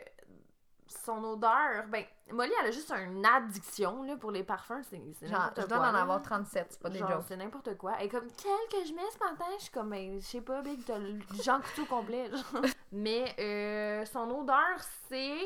[0.99, 5.51] son odeur, ben, Molly, elle a juste une addiction, là, pour les parfums, c'est Genre,
[5.57, 7.25] je dois en avoir 37, c'est pas des jokes.
[7.29, 8.03] c'est n'importe quoi.
[8.03, 10.63] Et comme, quel que je mets ce matin, je suis comme, ben, je sais pas,
[10.63, 12.31] Big, t'as le Jean Coutu complet.
[12.31, 12.63] genre.
[12.93, 14.79] Mais euh, son odeur,
[15.09, 15.39] c'est.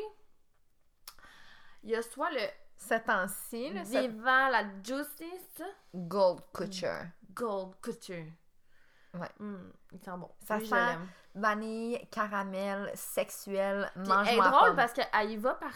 [1.82, 2.46] Il y a soit le
[2.76, 5.64] Ce temps-ci, là, vivant, la ça?
[5.94, 7.06] Gold Couture.
[7.34, 8.26] Gold couture.
[9.14, 9.28] Ouais.
[9.38, 10.30] Hmm, il sent bon.
[10.46, 10.98] Ça je sent.
[11.34, 15.72] Vanille, caramel, sexuel, mange Elle est moi drôle parce qu'elle y va par.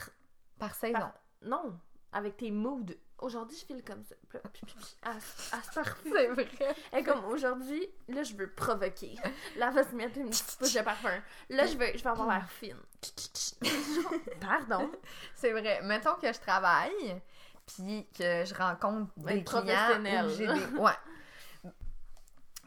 [0.58, 0.98] Par saison.
[0.98, 1.78] par- Non,
[2.12, 2.86] avec tes moods.
[3.18, 4.14] Aujourd'hui, je file comme ça.
[4.34, 5.20] Elle
[5.62, 5.94] se parfum.
[6.12, 6.48] C'est vrai.
[6.92, 9.14] Est comme aujourd'hui, là, je veux provoquer.
[9.56, 11.14] Là, va se mettre une petite touche de parfum.
[11.48, 12.76] Là, je veux, je veux avoir l'air fine.
[14.40, 14.90] Pardon?
[15.34, 15.80] C'est vrai.
[15.82, 17.22] Mettons que je travaille,
[17.66, 19.62] puis que je rencontre des clients.
[19.62, 20.26] professionnel.
[20.26, 21.72] ou j'ai des- Ouais.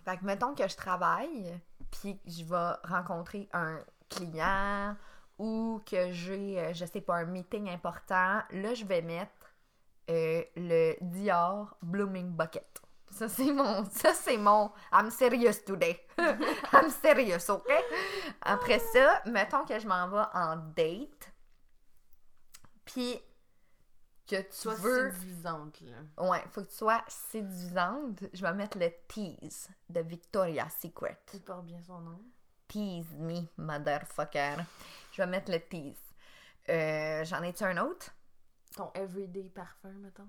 [0.06, 1.60] Fait que mettons que je travaille,
[1.92, 3.80] puis je vais rencontrer un
[4.10, 4.96] client
[5.38, 9.32] ou que j'ai, euh, je sais pas, un meeting important, là, je vais mettre
[10.10, 12.82] euh, le Dior Blooming Bucket.
[13.10, 13.86] Ça, c'est mon...
[13.92, 14.72] Ça, c'est mon...
[14.92, 16.00] I'm serious today.
[16.74, 17.72] I'm serious, OK?
[18.42, 21.32] Après ça, mettons que je m'en vais en date,
[22.86, 23.20] puis
[24.28, 25.12] que tu Sois veux...
[25.12, 26.24] séduisante, là.
[26.30, 28.24] Ouais, faut que tu sois séduisante.
[28.34, 31.18] Je vais mettre le tease de Victoria's Secret.
[31.32, 32.20] Tu portes bien son nom.
[32.68, 34.56] Tease me, motherfucker.
[35.14, 35.96] Je vais mettre le tease.
[36.70, 38.12] Euh, J'en ai-tu un autre?
[38.76, 40.28] Ton everyday parfum, mettons.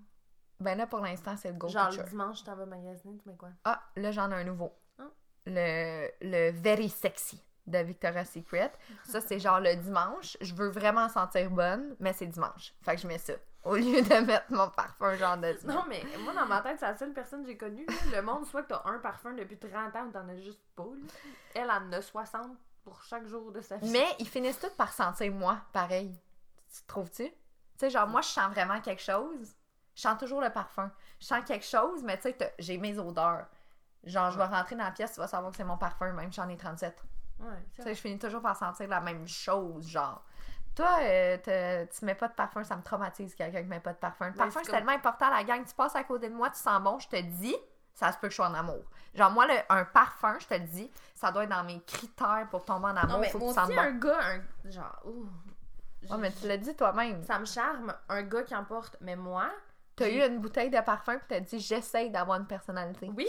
[0.60, 2.04] Ben là, pour l'instant, c'est le Gold Genre, Couture.
[2.04, 3.50] le dimanche, t'en vas magasiner, tu mets quoi?
[3.64, 4.72] Ah, là, j'en ai un nouveau.
[4.98, 5.04] Ah.
[5.46, 8.72] Le, le Very Sexy de Victoria's Secret.
[9.04, 10.36] Ça, c'est genre le dimanche.
[10.40, 12.74] Je veux vraiment sentir bonne, mais c'est dimanche.
[12.82, 13.34] Fait que je mets ça.
[13.64, 15.56] Au lieu de mettre mon parfum genre de.
[15.66, 17.84] Non, mais moi, dans ma tête, c'est la seule personne que j'ai connue.
[17.86, 17.94] là.
[18.16, 20.84] Le monde, soit que t'as un parfum depuis 30 ans ou t'en as juste pas.
[20.84, 21.30] là.
[21.54, 23.90] Elle en a 60 pour chaque jour de sa vie.
[23.90, 26.18] Mais ils finissent tous par sentir moi, pareil.
[26.72, 27.24] Tu trouves-tu?
[27.28, 27.34] Tu
[27.76, 29.54] sais, genre, moi, je sens vraiment quelque chose.
[29.94, 30.90] Je sens toujours le parfum.
[31.20, 33.46] Je sens quelque chose, mais tu sais, j'ai mes odeurs.
[34.04, 36.32] Genre, je vais rentrer dans la pièce, tu vas savoir que c'est mon parfum, même
[36.32, 37.02] si j'en ai 37.
[37.40, 40.22] Ouais, Tu sais, je finis toujours par sentir la même chose, genre.
[40.78, 43.98] Toi, euh, tu mets pas de parfum, ça me traumatise quelqu'un qui met pas de
[43.98, 44.26] parfum.
[44.26, 45.64] Le Ben, parfum, c'est tellement important, la gang.
[45.66, 47.56] Tu passes à côté de moi, tu sens bon, je te dis,
[47.94, 48.84] ça se peut que je sois en amour.
[49.12, 52.46] Genre, moi, le- un parfum, je te le dis, ça doit être dans mes critères
[52.48, 53.14] pour tomber en amour.
[53.16, 53.80] Non, mais faut moi aussi, bon.
[53.80, 54.70] un gars, un...
[54.70, 55.26] genre, ouh,
[56.08, 57.24] Ouais, mais tu l'as dit toi-même.
[57.24, 58.96] ça me charme, un gars qui en porte.
[59.00, 59.50] Mais moi,
[59.96, 63.10] T'as eu une bouteille de parfum puis t'as dit j'essaye d'avoir une personnalité.
[63.16, 63.26] Oui!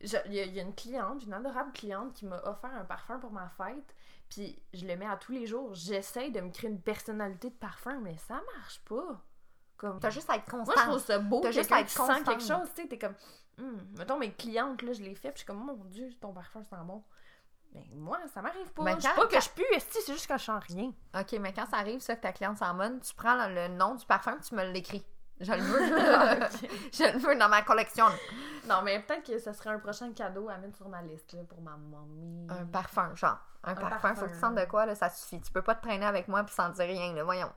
[0.00, 3.30] Y, il y a une cliente, une adorable cliente qui m'a offert un parfum pour
[3.32, 3.94] ma fête.
[4.28, 5.72] Puis je le mets à tous les jours.
[5.74, 9.22] J'essaye de me créer une personnalité de parfum, mais ça marche pas.
[9.76, 10.00] Comme...
[10.00, 10.88] T'as juste à être Moi, je constante.
[10.88, 11.40] trouve ça beau.
[11.40, 12.24] T'as juste à être constante.
[12.24, 12.88] quelque chose, tu sais.
[12.88, 13.14] T'es comme,
[13.58, 16.32] Hum, mettons mes clientes, là, je les fais, puis je suis comme, mon Dieu, ton
[16.32, 17.02] parfum sent bon.
[17.72, 18.82] Mais moi, ça m'arrive pas.
[18.82, 20.92] Mais je sais pas que je pue, c'est juste que je sens rien.
[21.18, 23.68] Ok, mais quand ça arrive, ça, que ta cliente s'en bonne, tu prends le, le
[23.68, 25.04] nom du parfum tu me l'écris.
[25.40, 25.88] Je le veux.
[26.92, 28.06] Je le veux dans ma collection.
[28.66, 31.42] Non, mais peut-être que ce serait un prochain cadeau à mettre sur ma liste, là,
[31.44, 32.46] pour ma mamie.
[32.50, 33.38] Un parfum, genre.
[33.62, 35.40] Un, parfum, faut que tu sentes de quoi, là, ça suffit.
[35.40, 37.52] Tu peux pas te traîner avec moi puis sentir rien, là, voyons.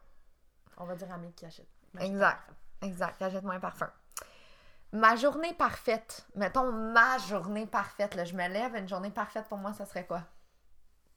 [0.77, 1.67] On va dire à Mick qui achète.
[1.99, 2.49] Exact.
[2.81, 2.87] un.
[2.87, 3.89] Exact, achète-moi un parfum.
[4.91, 9.59] Ma journée parfaite, mettons ma journée parfaite, là, je me lève, une journée parfaite pour
[9.59, 10.23] moi, ça serait quoi?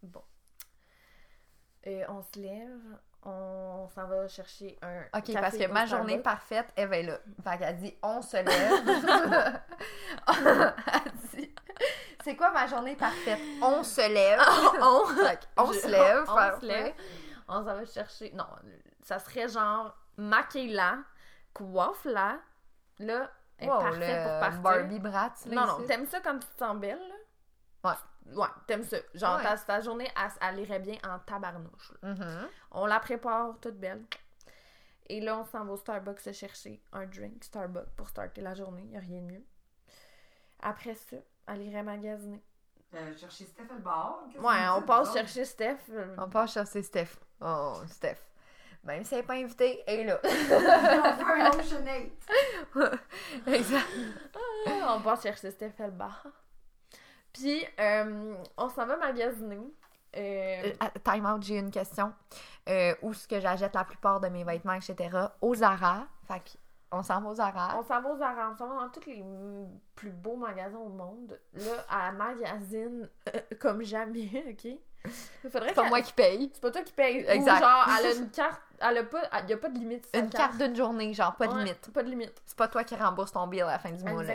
[0.03, 0.23] Bon.
[1.85, 5.03] Et on se lève, on s'en va chercher un.
[5.19, 7.19] Ok, café parce que ma journée parfaite, Eve est là.
[7.45, 9.73] Fait qu'elle dit on se lève.
[10.93, 11.55] elle dit
[12.25, 13.39] C'est quoi ma journée parfaite?
[13.63, 14.41] On se lève.
[14.81, 16.25] on, on se lève.
[16.29, 16.95] on, se lève.
[17.49, 18.33] On s'en va chercher.
[18.35, 18.47] Non,
[19.03, 20.99] ça serait genre maquille-la,
[21.55, 22.39] coiffe-la.
[22.99, 24.61] Là, elle est Wow, parfaite le pour partir.
[24.61, 27.91] Barbie Bratz, Non, non, t'aimes ça comme tu te sens belle, là?
[27.91, 27.97] Ouais.
[28.27, 28.97] Ouais, t'aimes ça.
[29.15, 29.43] Genre, Ouais.
[29.43, 31.93] ta, ta journée, elle, elle irait bien en tabarnouche.
[32.03, 32.49] Mhm.
[32.71, 34.03] On la prépare toute belle.
[35.09, 38.55] Et là, on s'en va au Starbucks se chercher un drink Starbucks pour starter la
[38.55, 38.85] journée.
[38.93, 39.45] Y a rien de mieux.
[40.61, 41.17] Après ça,
[41.49, 42.41] elle irait magasiner.
[42.95, 44.23] Euh, chercher Steph le bar.
[44.39, 45.15] Ouais, on passe bon?
[45.15, 45.79] chercher Steph.
[45.91, 47.17] euh, On passe chercher Steph.
[47.41, 48.19] Oh, Steph.
[48.85, 50.21] Même si elle n'est pas invitée, elle est là.
[50.25, 51.77] On fait
[52.77, 52.93] un
[53.53, 53.87] exact.
[54.67, 56.27] Ah, on passe chercher Steph le bar.
[57.33, 59.61] Puis, euh, on s'en va magasiner.
[60.17, 62.13] Euh, Euh, Time out, j'ai une question.
[62.69, 64.97] Euh, où est-ce que j'achète la plupart de mes vêtements, etc.
[65.41, 66.07] Au Zara.
[66.29, 66.51] Fait que
[66.95, 67.79] on s'en va au Zara.
[67.79, 69.25] On s'en va aux Zara, on s'en va dans tous les
[69.95, 71.41] plus beaux magasins au monde.
[71.55, 74.65] Là, à magazine euh, comme jamais, ok?
[75.45, 76.51] Il faudrait C'est pas moi qui paye.
[76.53, 77.25] C'est pas toi qui paye.
[77.27, 77.57] Exact.
[77.57, 80.07] Ou genre, elle a une carte, elle a pas, il y a pas de limite.
[80.15, 81.91] sur Une carte d'une journée, genre pas de Ouais, limite.
[81.93, 82.41] Pas de limite.
[82.45, 84.23] C'est pas toi qui rembourse ton bill à la fin du mois.
[84.23, 84.35] là.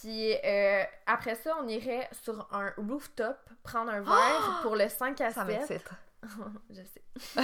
[0.00, 5.20] Puis euh, après ça, on irait sur un rooftop prendre un verre pour le 5
[5.20, 5.34] à 7.
[5.34, 5.90] Ça m'excite.
[6.70, 7.02] Je sais.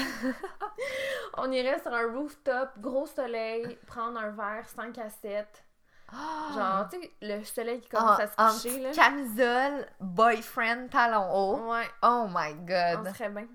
[1.37, 5.65] on irait sur un rooftop, gros soleil, prendre un verre 5 à 7.
[6.11, 8.93] Genre, tu sais, le soleil qui commence En- à se coucher, là.
[8.93, 11.71] camisole, boyfriend, talon haut.
[11.71, 12.65] Ouais, Oh my on
[13.03, 13.15] god.
[13.15, 13.47] serait bien.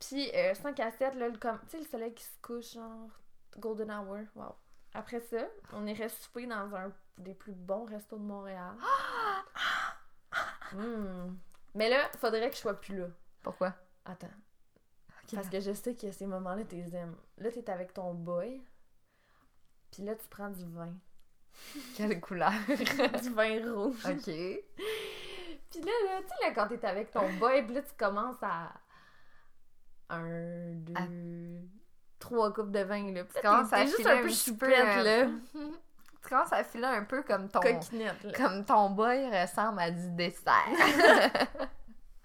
[0.00, 2.72] Puis euh, 5 à 7, là, le com- tu sais, le soleil qui se couche,
[2.72, 3.10] genre,
[3.58, 4.54] golden hour, wow.
[4.94, 8.74] Après ça, on irait souper dans un des plus bons restos de Montréal.
[10.70, 11.34] Hmm.
[11.74, 13.06] Mais là, faudrait que je sois plus là.
[13.42, 13.74] Pourquoi?
[14.04, 14.28] Attends.
[15.34, 17.16] Parce que je sais que ces moments-là, t'es aimes.
[17.38, 18.62] Là, t'es avec ton boy.
[19.90, 20.92] Puis là, tu prends du vin.
[21.96, 22.52] Quelle couleur?
[23.22, 24.04] du vin rouge.
[24.04, 24.24] ok.
[25.70, 28.42] Puis là, là tu sais, là, quand t'es avec ton boy, puis là, tu commences
[28.42, 28.72] à.
[30.10, 30.94] Un, deux.
[30.94, 31.06] À-
[32.30, 33.24] Trois coupes de vin, là.
[33.24, 35.30] Puis à t'es juste un peu choupette, euh, là.
[36.22, 37.60] Tu commences à filer un peu comme ton.
[37.60, 38.32] Coquinette, là.
[38.32, 40.66] Comme ton boy ressemble à du dessert.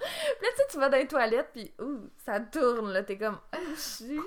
[0.04, 3.04] Puis là, tu sais, tu vas dans les toilettes, puis ouh, ça tourne, là.
[3.04, 3.40] T'es comme.
[3.54, 4.20] Ah, je suis.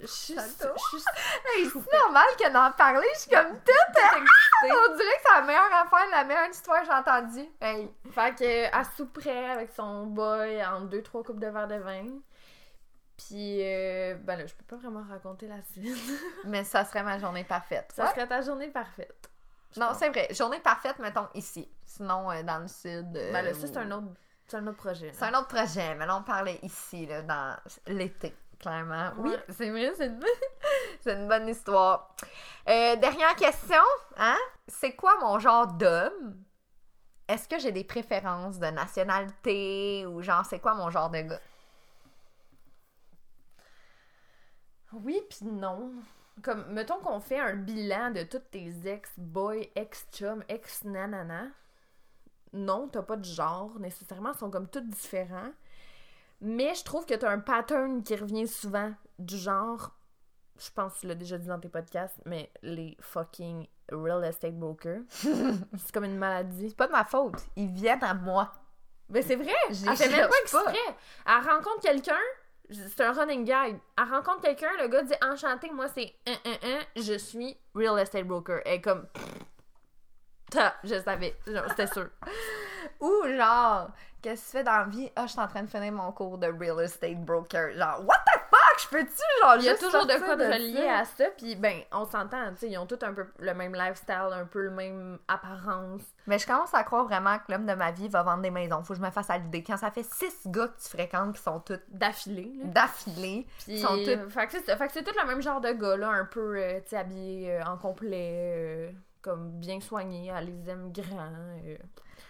[0.00, 0.06] Je.
[0.06, 3.96] Ça c'est normal que d'en parler, je suis comme toute.
[3.96, 4.72] excitée.
[4.72, 7.48] On dirait que c'est la meilleure affaire, la meilleure histoire que j'ai entendue.
[7.60, 7.90] Hey.
[8.10, 12.06] Fait que, elle souperait avec son boy en deux, trois coupes de verre de vin.
[13.16, 15.96] Puis, euh, ben là, je peux pas vraiment raconter la suite.
[16.44, 17.92] Mais ça serait ma journée parfaite.
[17.94, 18.10] Ça Ouais.
[18.10, 19.30] serait ta journée parfaite.
[19.76, 20.28] Non, c'est vrai.
[20.32, 21.68] Journée parfaite, mettons, ici.
[21.84, 23.16] Sinon, euh, dans le sud.
[23.16, 24.06] euh, Ben là, ça, c'est un autre,
[24.46, 25.10] c'est un autre projet.
[25.14, 27.56] C'est un autre projet, mais là, on parlait ici, là, dans
[27.86, 29.10] l'été, clairement.
[29.18, 30.20] Oui, c'est vrai, c'est une...
[31.06, 32.14] une bonne histoire.
[32.68, 33.82] Euh, dernière question,
[34.16, 34.36] hein?
[34.68, 36.36] C'est quoi mon genre d'homme?
[37.28, 41.40] Est-ce que j'ai des préférences de nationalité ou genre, c'est quoi mon genre de gars?
[45.02, 45.92] Oui, puis non.
[46.42, 51.48] Comme, mettons qu'on fait un bilan de tous tes ex-boys, ex-chums, ex-nanana.
[52.52, 54.32] Non, t'as pas de genre, nécessairement.
[54.32, 55.50] Ils sont comme tous différents.
[56.40, 59.92] Mais je trouve que t'as un pattern qui revient souvent du genre,
[60.58, 64.58] je pense que tu l'as déjà dit dans tes podcasts, mais les fucking real estate
[64.58, 65.02] brokers.
[65.12, 66.68] c'est comme une maladie.
[66.68, 67.40] C'est pas de ma faute.
[67.56, 68.52] Ils viennent à moi.
[69.08, 69.52] Mais c'est vrai!
[69.68, 70.72] Elle fait même pas cherche pas.
[70.72, 70.96] exprès.
[71.26, 72.20] Elle rencontre quelqu'un,
[72.70, 73.78] c'est un running guide.
[73.98, 77.98] Elle rencontre quelqu'un, le gars dit enchanté, moi c'est un, un, un, je suis real
[77.98, 78.60] estate broker.
[78.64, 79.06] Elle est comme.
[80.84, 81.36] Je savais,
[81.68, 82.08] c'était sûr.
[83.00, 83.90] Ou genre,
[84.22, 85.10] qu'est-ce que tu fais dans la vie?
[85.16, 87.72] Ah, je suis en train de finir mon cours de real estate broker.
[87.72, 88.23] Genre, what?
[88.74, 88.80] Fuck?
[88.82, 91.80] Je peux-tu, genre, Il y a toujours de quoi de relié à ça, puis ben,
[91.92, 94.70] on s'entend, tu sais, ils ont tous un peu le même lifestyle, un peu le
[94.70, 96.02] même apparence.
[96.26, 98.82] Mais je commence à croire vraiment que l'homme de ma vie va vendre des maisons.
[98.82, 99.62] Faut que je me fasse à l'idée.
[99.62, 103.88] Quand ça fait six gars que tu fréquentes qui sont tous D'affilée, d'affilée, Puis, sont
[103.96, 106.90] tous- fait que c'est tout le même genre de gars, là, un peu, euh, tu
[106.90, 108.90] sais, habillés euh, en complet, euh,
[109.22, 111.32] comme bien soignés, elle les aime grands.
[111.66, 111.76] euh.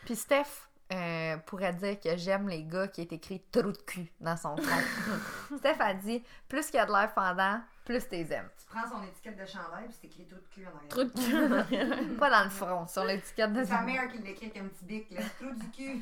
[0.05, 4.12] Puis Steph euh, pourrait dire que j'aime les gars qui est écrit trou de cul
[4.20, 5.57] dans son front.
[5.59, 8.51] Steph a dit plus qu'il y a de l'air fendant, plus t'es aimes.
[8.59, 10.89] Tu prends son étiquette de chandail puis c'est écrit tout de cul en arrière.
[10.89, 11.99] Trou de cul en arrière.
[12.18, 14.85] Pas dans le front, sur l'étiquette de C'est sa mère qui l'écrit avec un petit
[14.85, 15.22] bic, là.
[15.39, 15.99] Trou du cul.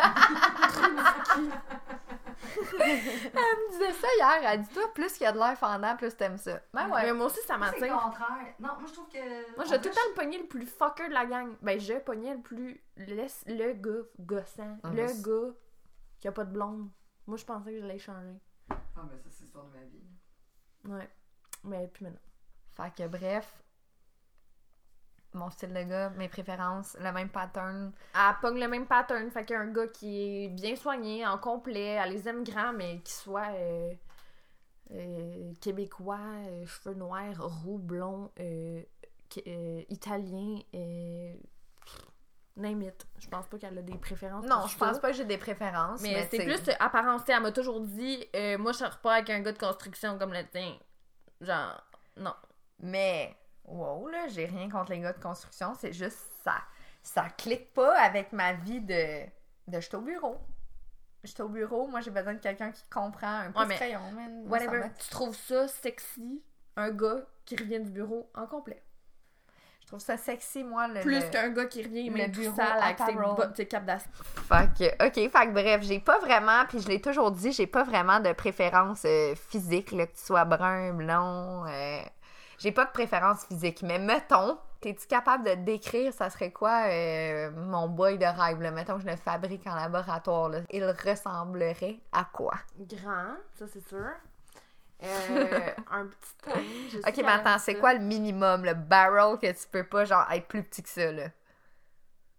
[2.42, 4.50] Elle me disait ça hier.
[4.52, 6.60] Elle dit toi, plus qu'il y a de l'air fendant, plus t'aimes ça.
[6.72, 7.02] Ben ouais.
[7.04, 8.02] Mais moi aussi, ça Moi, c'est le m'attire.
[8.04, 8.54] contraire.
[8.58, 9.56] Non, moi, je trouve que.
[9.56, 11.54] Moi, j'ai tout le temps le pogné le plus fucker de la gang.
[11.62, 12.80] Ben, je pognais le plus.
[12.96, 14.78] Le, le gars gossant.
[14.82, 15.54] Ah, le gars
[16.20, 16.88] qui a pas de blonde.
[17.26, 18.36] Moi, je pensais que je l'allais changer.
[18.70, 20.02] Ah, ben, ça, c'est l'histoire de ma vie.
[20.84, 21.10] Ouais.
[21.64, 22.18] Mais plus maintenant.
[22.74, 23.62] Fait que bref.
[25.34, 27.92] Mon style de gars, mes préférences, le même pattern.
[28.14, 29.30] Elle pogne le même pattern.
[29.30, 33.12] Fait qu'un gars qui est bien soigné, en complet, elle les aime grands, mais qui
[33.12, 33.92] soit euh,
[34.92, 38.30] euh, québécois, euh, cheveux noirs, roux, blond,
[39.88, 40.58] italien,
[42.56, 43.06] name it.
[43.18, 44.44] Je pense pas qu'elle a des préférences.
[44.46, 46.02] Non, je pense pas que j'ai des préférences.
[46.02, 47.22] Mais, Mais, c'est plus apparence.
[47.28, 48.24] Elle m'a toujours dit,
[48.58, 50.76] moi, je sors pas avec un gars de construction comme le tien.
[51.40, 51.82] Genre,
[52.16, 52.34] non.
[52.80, 55.74] Mais, wow, là, j'ai rien contre les gars de construction.
[55.78, 56.54] C'est juste ça.
[57.02, 59.24] Ça clique pas avec ma vie de.
[59.68, 60.36] de j'étais au bureau.
[61.24, 64.10] J'étais au bureau, moi j'ai besoin de quelqu'un qui comprend un peu Ouais, mais crayon,
[64.12, 64.44] man.
[64.48, 64.82] Whatever.
[64.98, 66.42] Tu trouves ça sexy,
[66.76, 68.82] un gars qui revient du bureau en complet?
[69.82, 71.00] Je trouve ça sexy, moi, le.
[71.00, 74.10] Plus qu'un gars qui revient, mais bureau sale avec ses, bottes, ses capes d'acier.
[74.48, 77.66] Fait que, ok, fait que bref, j'ai pas vraiment, puis je l'ai toujours dit, j'ai
[77.66, 81.66] pas vraiment de préférence euh, physique, là, que tu sois brun, blond.
[81.66, 82.00] euh,
[82.62, 87.50] j'ai pas de préférence physique, mais mettons, t'es-tu capable de décrire, ça serait quoi euh,
[87.50, 88.70] mon boy de rêve, là?
[88.70, 90.60] Mettons que je le fabrique en laboratoire, là.
[90.70, 92.54] Il ressemblerait à quoi?
[92.78, 94.06] Grand, ça c'est sûr.
[95.02, 99.66] Euh, un petit sais Ok, mais attends, c'est quoi le minimum, le barrel que tu
[99.68, 101.28] peux pas, genre, être plus petit que ça, là?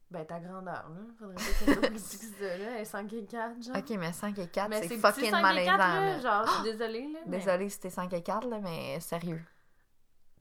[0.10, 1.02] Ben, ta grandeur, là.
[1.20, 1.36] Faudrait
[1.82, 2.66] pas plus petite que ça, là.
[2.76, 3.76] Elle est 5 et 4, genre.
[3.76, 6.00] Ok, mais 5 et 4, mais c'est petit, fucking 5 et malaisant, 4, là.
[6.00, 6.20] là.
[6.20, 7.20] Genre, je suis désolée, là.
[7.26, 9.44] mais Désolée si t'es 5 et 4, là, mais sérieux.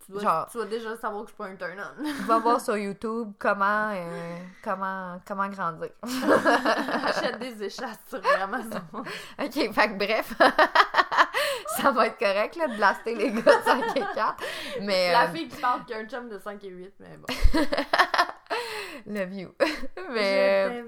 [0.05, 2.24] Tu dois, genre- tu dois déjà savoir que je suis pas un turn-on.
[2.26, 5.90] Va voir sur YouTube comment, euh, comment, comment grandir.
[7.05, 8.80] Achète des échasses sur Amazon.
[8.92, 10.34] ok, fait que bref,
[11.76, 14.34] ça va être correct là, de blaster les gars de 5 et 4.
[14.82, 16.94] Mais La euh, fille qui parle qu'il y a un chum de 5 et 8,
[17.00, 17.26] mais bon.
[19.07, 19.48] love you.
[20.12, 20.84] Mais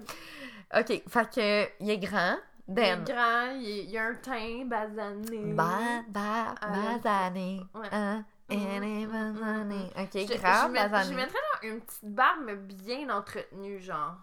[0.74, 2.36] euh, ok, fait que il est grand.
[2.66, 3.02] Il Then.
[3.02, 5.52] est grand, il, est- il a un teint basané.
[5.52, 5.68] Ba,
[6.08, 7.60] ba, basané.
[7.74, 7.88] ouais.
[7.92, 8.24] Hein?
[8.50, 14.16] Ok, Je, grand, je, met- je mettrais genre une petite barbe, mais bien entretenue, genre.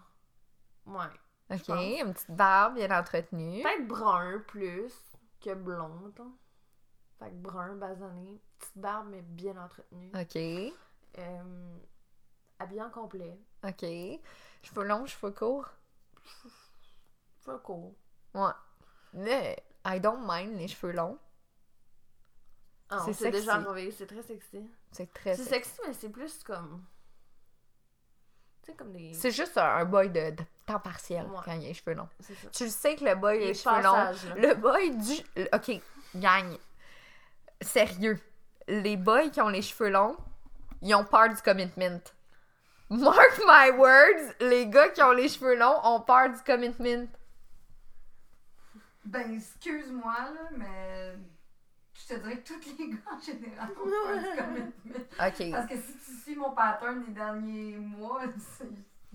[0.86, 1.04] Ouais.
[1.50, 3.62] Ok, une petite barbe bien entretenue.
[3.62, 4.92] Peut-être brun plus
[5.40, 6.32] que blond, mettons.
[7.18, 8.40] Fait que brun, basané.
[8.58, 10.10] Petite barbe, mais bien entretenue.
[10.14, 10.36] Ok,
[11.18, 11.76] Euh,
[12.58, 13.36] habillé en complet.
[13.64, 13.84] ok.
[14.62, 15.68] Cheveux longs, cheveux courts?
[17.44, 17.92] Cheveux courts.
[18.34, 18.52] Ouais.
[19.14, 21.18] Mais I don't mind les cheveux longs.
[22.94, 23.68] Ah, C'est c'est déjà sexy.
[23.68, 24.70] arrivé, c'est très sexy.
[24.92, 26.84] C'est très C'est sexy, mais c'est plus comme.
[28.62, 29.12] Tu sais, comme des.
[29.14, 31.38] C'est juste un, un boy de, de temps partiel Ouais.
[31.44, 32.08] quand il a les cheveux longs.
[32.20, 32.48] C'est ça.
[32.50, 33.92] Tu le sais que le boy a Les cheveux longs.
[33.92, 34.12] là.
[34.36, 35.46] Le boy du.
[35.52, 35.80] Ok,
[36.14, 36.58] gagne.
[37.60, 38.18] Sérieux.
[38.68, 40.16] Les boys qui ont les cheveux longs,
[40.82, 42.00] ils ont peur du commitment.
[42.90, 47.06] Mark my words, les gars qui ont les cheveux longs ont peur du commitment.
[49.04, 51.14] Ben, excuse-moi, là, mais
[52.12, 55.04] je te dirais que tous les gars en général ont peur du commitment.
[55.26, 55.50] Ok.
[55.52, 58.20] Parce que si tu suis mon pattern des derniers mois,
[58.58, 58.66] c'est-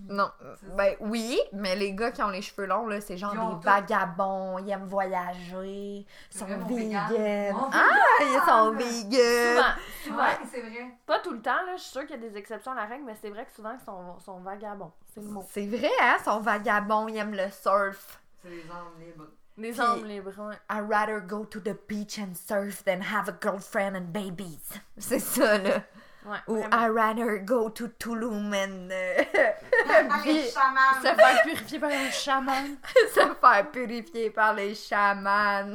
[0.08, 0.30] Non,
[0.76, 3.60] ben oui, mais les gars qui ont les cheveux longs, là, c'est genre des tout.
[3.62, 7.56] vagabonds, ils aiment voyager, ils sont vegan.
[7.72, 7.88] Ah,
[8.20, 9.10] ils sont vegan.
[9.10, 9.54] vegan.
[9.56, 9.72] Souvent,
[10.04, 10.22] souvent.
[10.24, 10.96] Ouais, c'est vrai.
[11.04, 11.76] Pas tout le temps, là.
[11.76, 13.52] Je suis sûre qu'il y a des exceptions à la règle, mais c'est vrai que
[13.52, 14.92] souvent, ils sont, sont vagabonds.
[15.12, 15.44] C'est le mot.
[15.50, 18.22] C'est vrai, hein, ils sont vagabonds, ils aiment le surf.
[18.40, 19.26] C'est les hommes libres.
[19.58, 20.54] Des Puis- hommes libres, ouais.
[20.70, 24.60] I'd rather go to the beach and surf than have a girlfriend and babies.
[24.98, 25.82] C'est ça, là.
[26.24, 26.38] Ouais.
[26.46, 26.62] Ou.
[26.72, 29.24] I'd rather go to Tulum and euh,
[30.22, 30.42] puis!
[30.50, 32.76] Se faire purifier par un chaman.
[33.14, 35.74] se faire purifier par les chamans.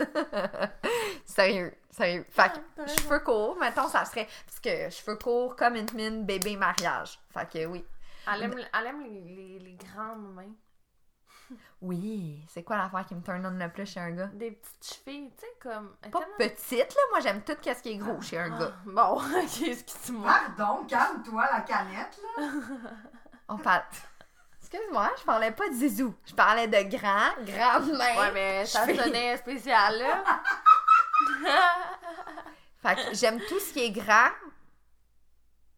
[1.25, 2.25] sérieux, sérieux.
[2.29, 2.95] Fait que, t'as raison.
[3.01, 4.27] cheveux courts, mettons, ça serait...
[4.45, 7.19] Parce que cheveux courts, commitment, bébé, mariage.
[7.33, 7.83] Fait que oui.
[8.31, 10.53] Elle aime, elle aime les, les, les grandes mains.
[11.81, 14.27] Oui, c'est quoi l'affaire qui me turn on le plus chez un gars?
[14.27, 15.95] Des petites chevilles, tu sais, comme.
[16.01, 17.01] Pas tellement- petite, là.
[17.11, 18.71] Moi, j'aime tout ce qui est gros chez un gars.
[18.73, 20.31] Ah, Bon, ok, excuse-moi.
[20.57, 22.43] Pardon, calme-toi, la canette, là.
[23.49, 23.83] On parle...
[24.61, 26.15] Excuse-moi, je parlais pas de zizou.
[26.25, 28.17] Je parlais de grand, grande main.
[28.17, 28.99] Ouais, mais ça cheville.
[29.01, 30.23] sonnait spécial, là.
[32.81, 34.29] Fait que j'aime tout ce qui est grand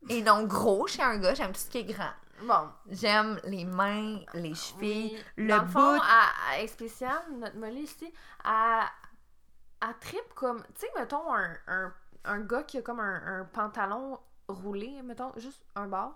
[0.09, 1.33] et non gros chez un gars.
[1.33, 2.11] J'aime tout ce qui est grand.
[2.43, 2.69] Bon.
[2.89, 5.23] J'aime les mains, les chevilles, Oui.
[5.37, 6.03] le Dans fond, bout.
[6.53, 8.13] elle est spéciale, notre Molly ici.
[8.43, 8.83] Elle,
[9.81, 10.63] elle tripe comme.
[10.75, 11.93] Tu sais, mettons, un, un,
[12.25, 16.13] un gars qui a comme un, un pantalon roulé, mettons, juste un bord.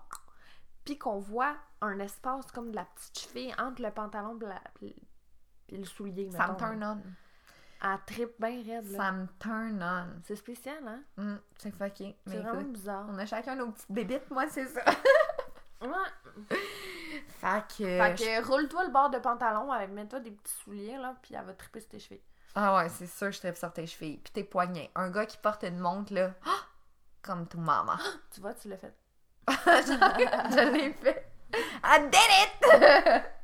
[0.84, 4.38] Puis qu'on voit un espace comme de la petite cheville entre le pantalon
[5.68, 7.02] et le soulier, Ça me turn on.
[7.82, 8.98] Elle tripe bien raide, là.
[8.98, 10.20] Ça me turn on.
[10.24, 11.00] C'est spécial, hein?
[11.16, 12.16] Mm, c'est fucké.
[12.26, 13.06] C'est vraiment écoute, bizarre.
[13.08, 14.30] on a chacun nos petites bébites.
[14.30, 14.82] Moi, c'est ça.
[15.80, 16.58] Ouais.
[17.40, 17.84] Fait que...
[17.84, 21.44] Fait que roule-toi le bord de pantalon, avec- mets-toi des petits souliers, là, puis elle
[21.44, 22.22] va triper sur tes chevilles.
[22.54, 24.18] Ah ouais, c'est sûr, je tripe sur tes chevilles.
[24.18, 24.90] Puis tes poignets.
[24.94, 26.32] Un gars qui porte une montre, là,
[27.22, 27.96] comme tout maman.
[28.32, 28.94] Tu vois, tu l'as fait.
[29.48, 31.32] je l'ai fait.
[31.82, 33.22] I did it!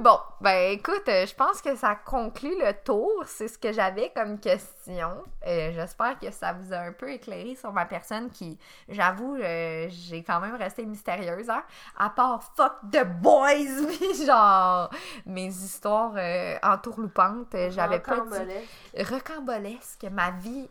[0.00, 3.10] Bon, ben écoute, euh, je pense que ça conclut le tour.
[3.26, 5.24] C'est ce que j'avais comme question.
[5.44, 8.56] Euh, J'espère que ça vous a un peu éclairé sur ma personne qui,
[8.88, 11.64] j'avoue, euh, j'ai quand même resté mystérieuse, hein?
[11.96, 14.88] À part fuck the boys, genre
[15.26, 19.08] mes histoires euh, entourloupantes, j'avais pas dit Rocambolesque.
[19.10, 20.70] rocambolesque, ma vie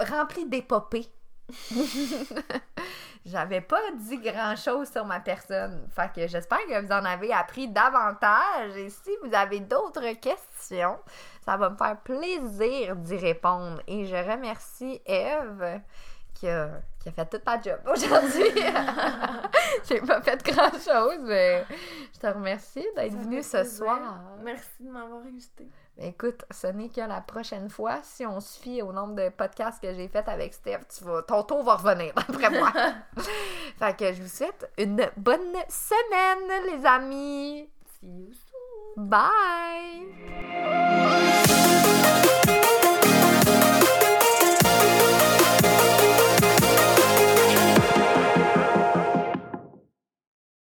[0.00, 1.08] remplie d'épopées.
[3.24, 5.88] J'avais pas dit grand chose sur ma personne.
[5.94, 8.76] Fait que j'espère que vous en avez appris davantage.
[8.76, 10.98] Et si vous avez d'autres questions,
[11.44, 13.80] ça va me faire plaisir d'y répondre.
[13.86, 15.80] Et je remercie Eve
[16.34, 16.68] qui a,
[17.00, 18.50] qui a fait toute ma job aujourd'hui.
[19.88, 21.64] J'ai pas fait grand chose, mais
[22.12, 23.78] je te remercie d'être venue ce plaisir.
[23.86, 24.20] soir.
[24.42, 25.66] Merci de m'avoir invité.
[26.00, 28.00] Écoute, ce n'est que la prochaine fois.
[28.02, 31.22] Si on se fie au nombre de podcasts que j'ai fait avec Steph, tu vas,
[31.22, 32.72] ton tour va revenir après moi.
[33.78, 37.68] fait que je vous souhaite une bonne semaine, les amis.
[38.00, 39.06] See you soon.
[39.06, 39.30] Bye!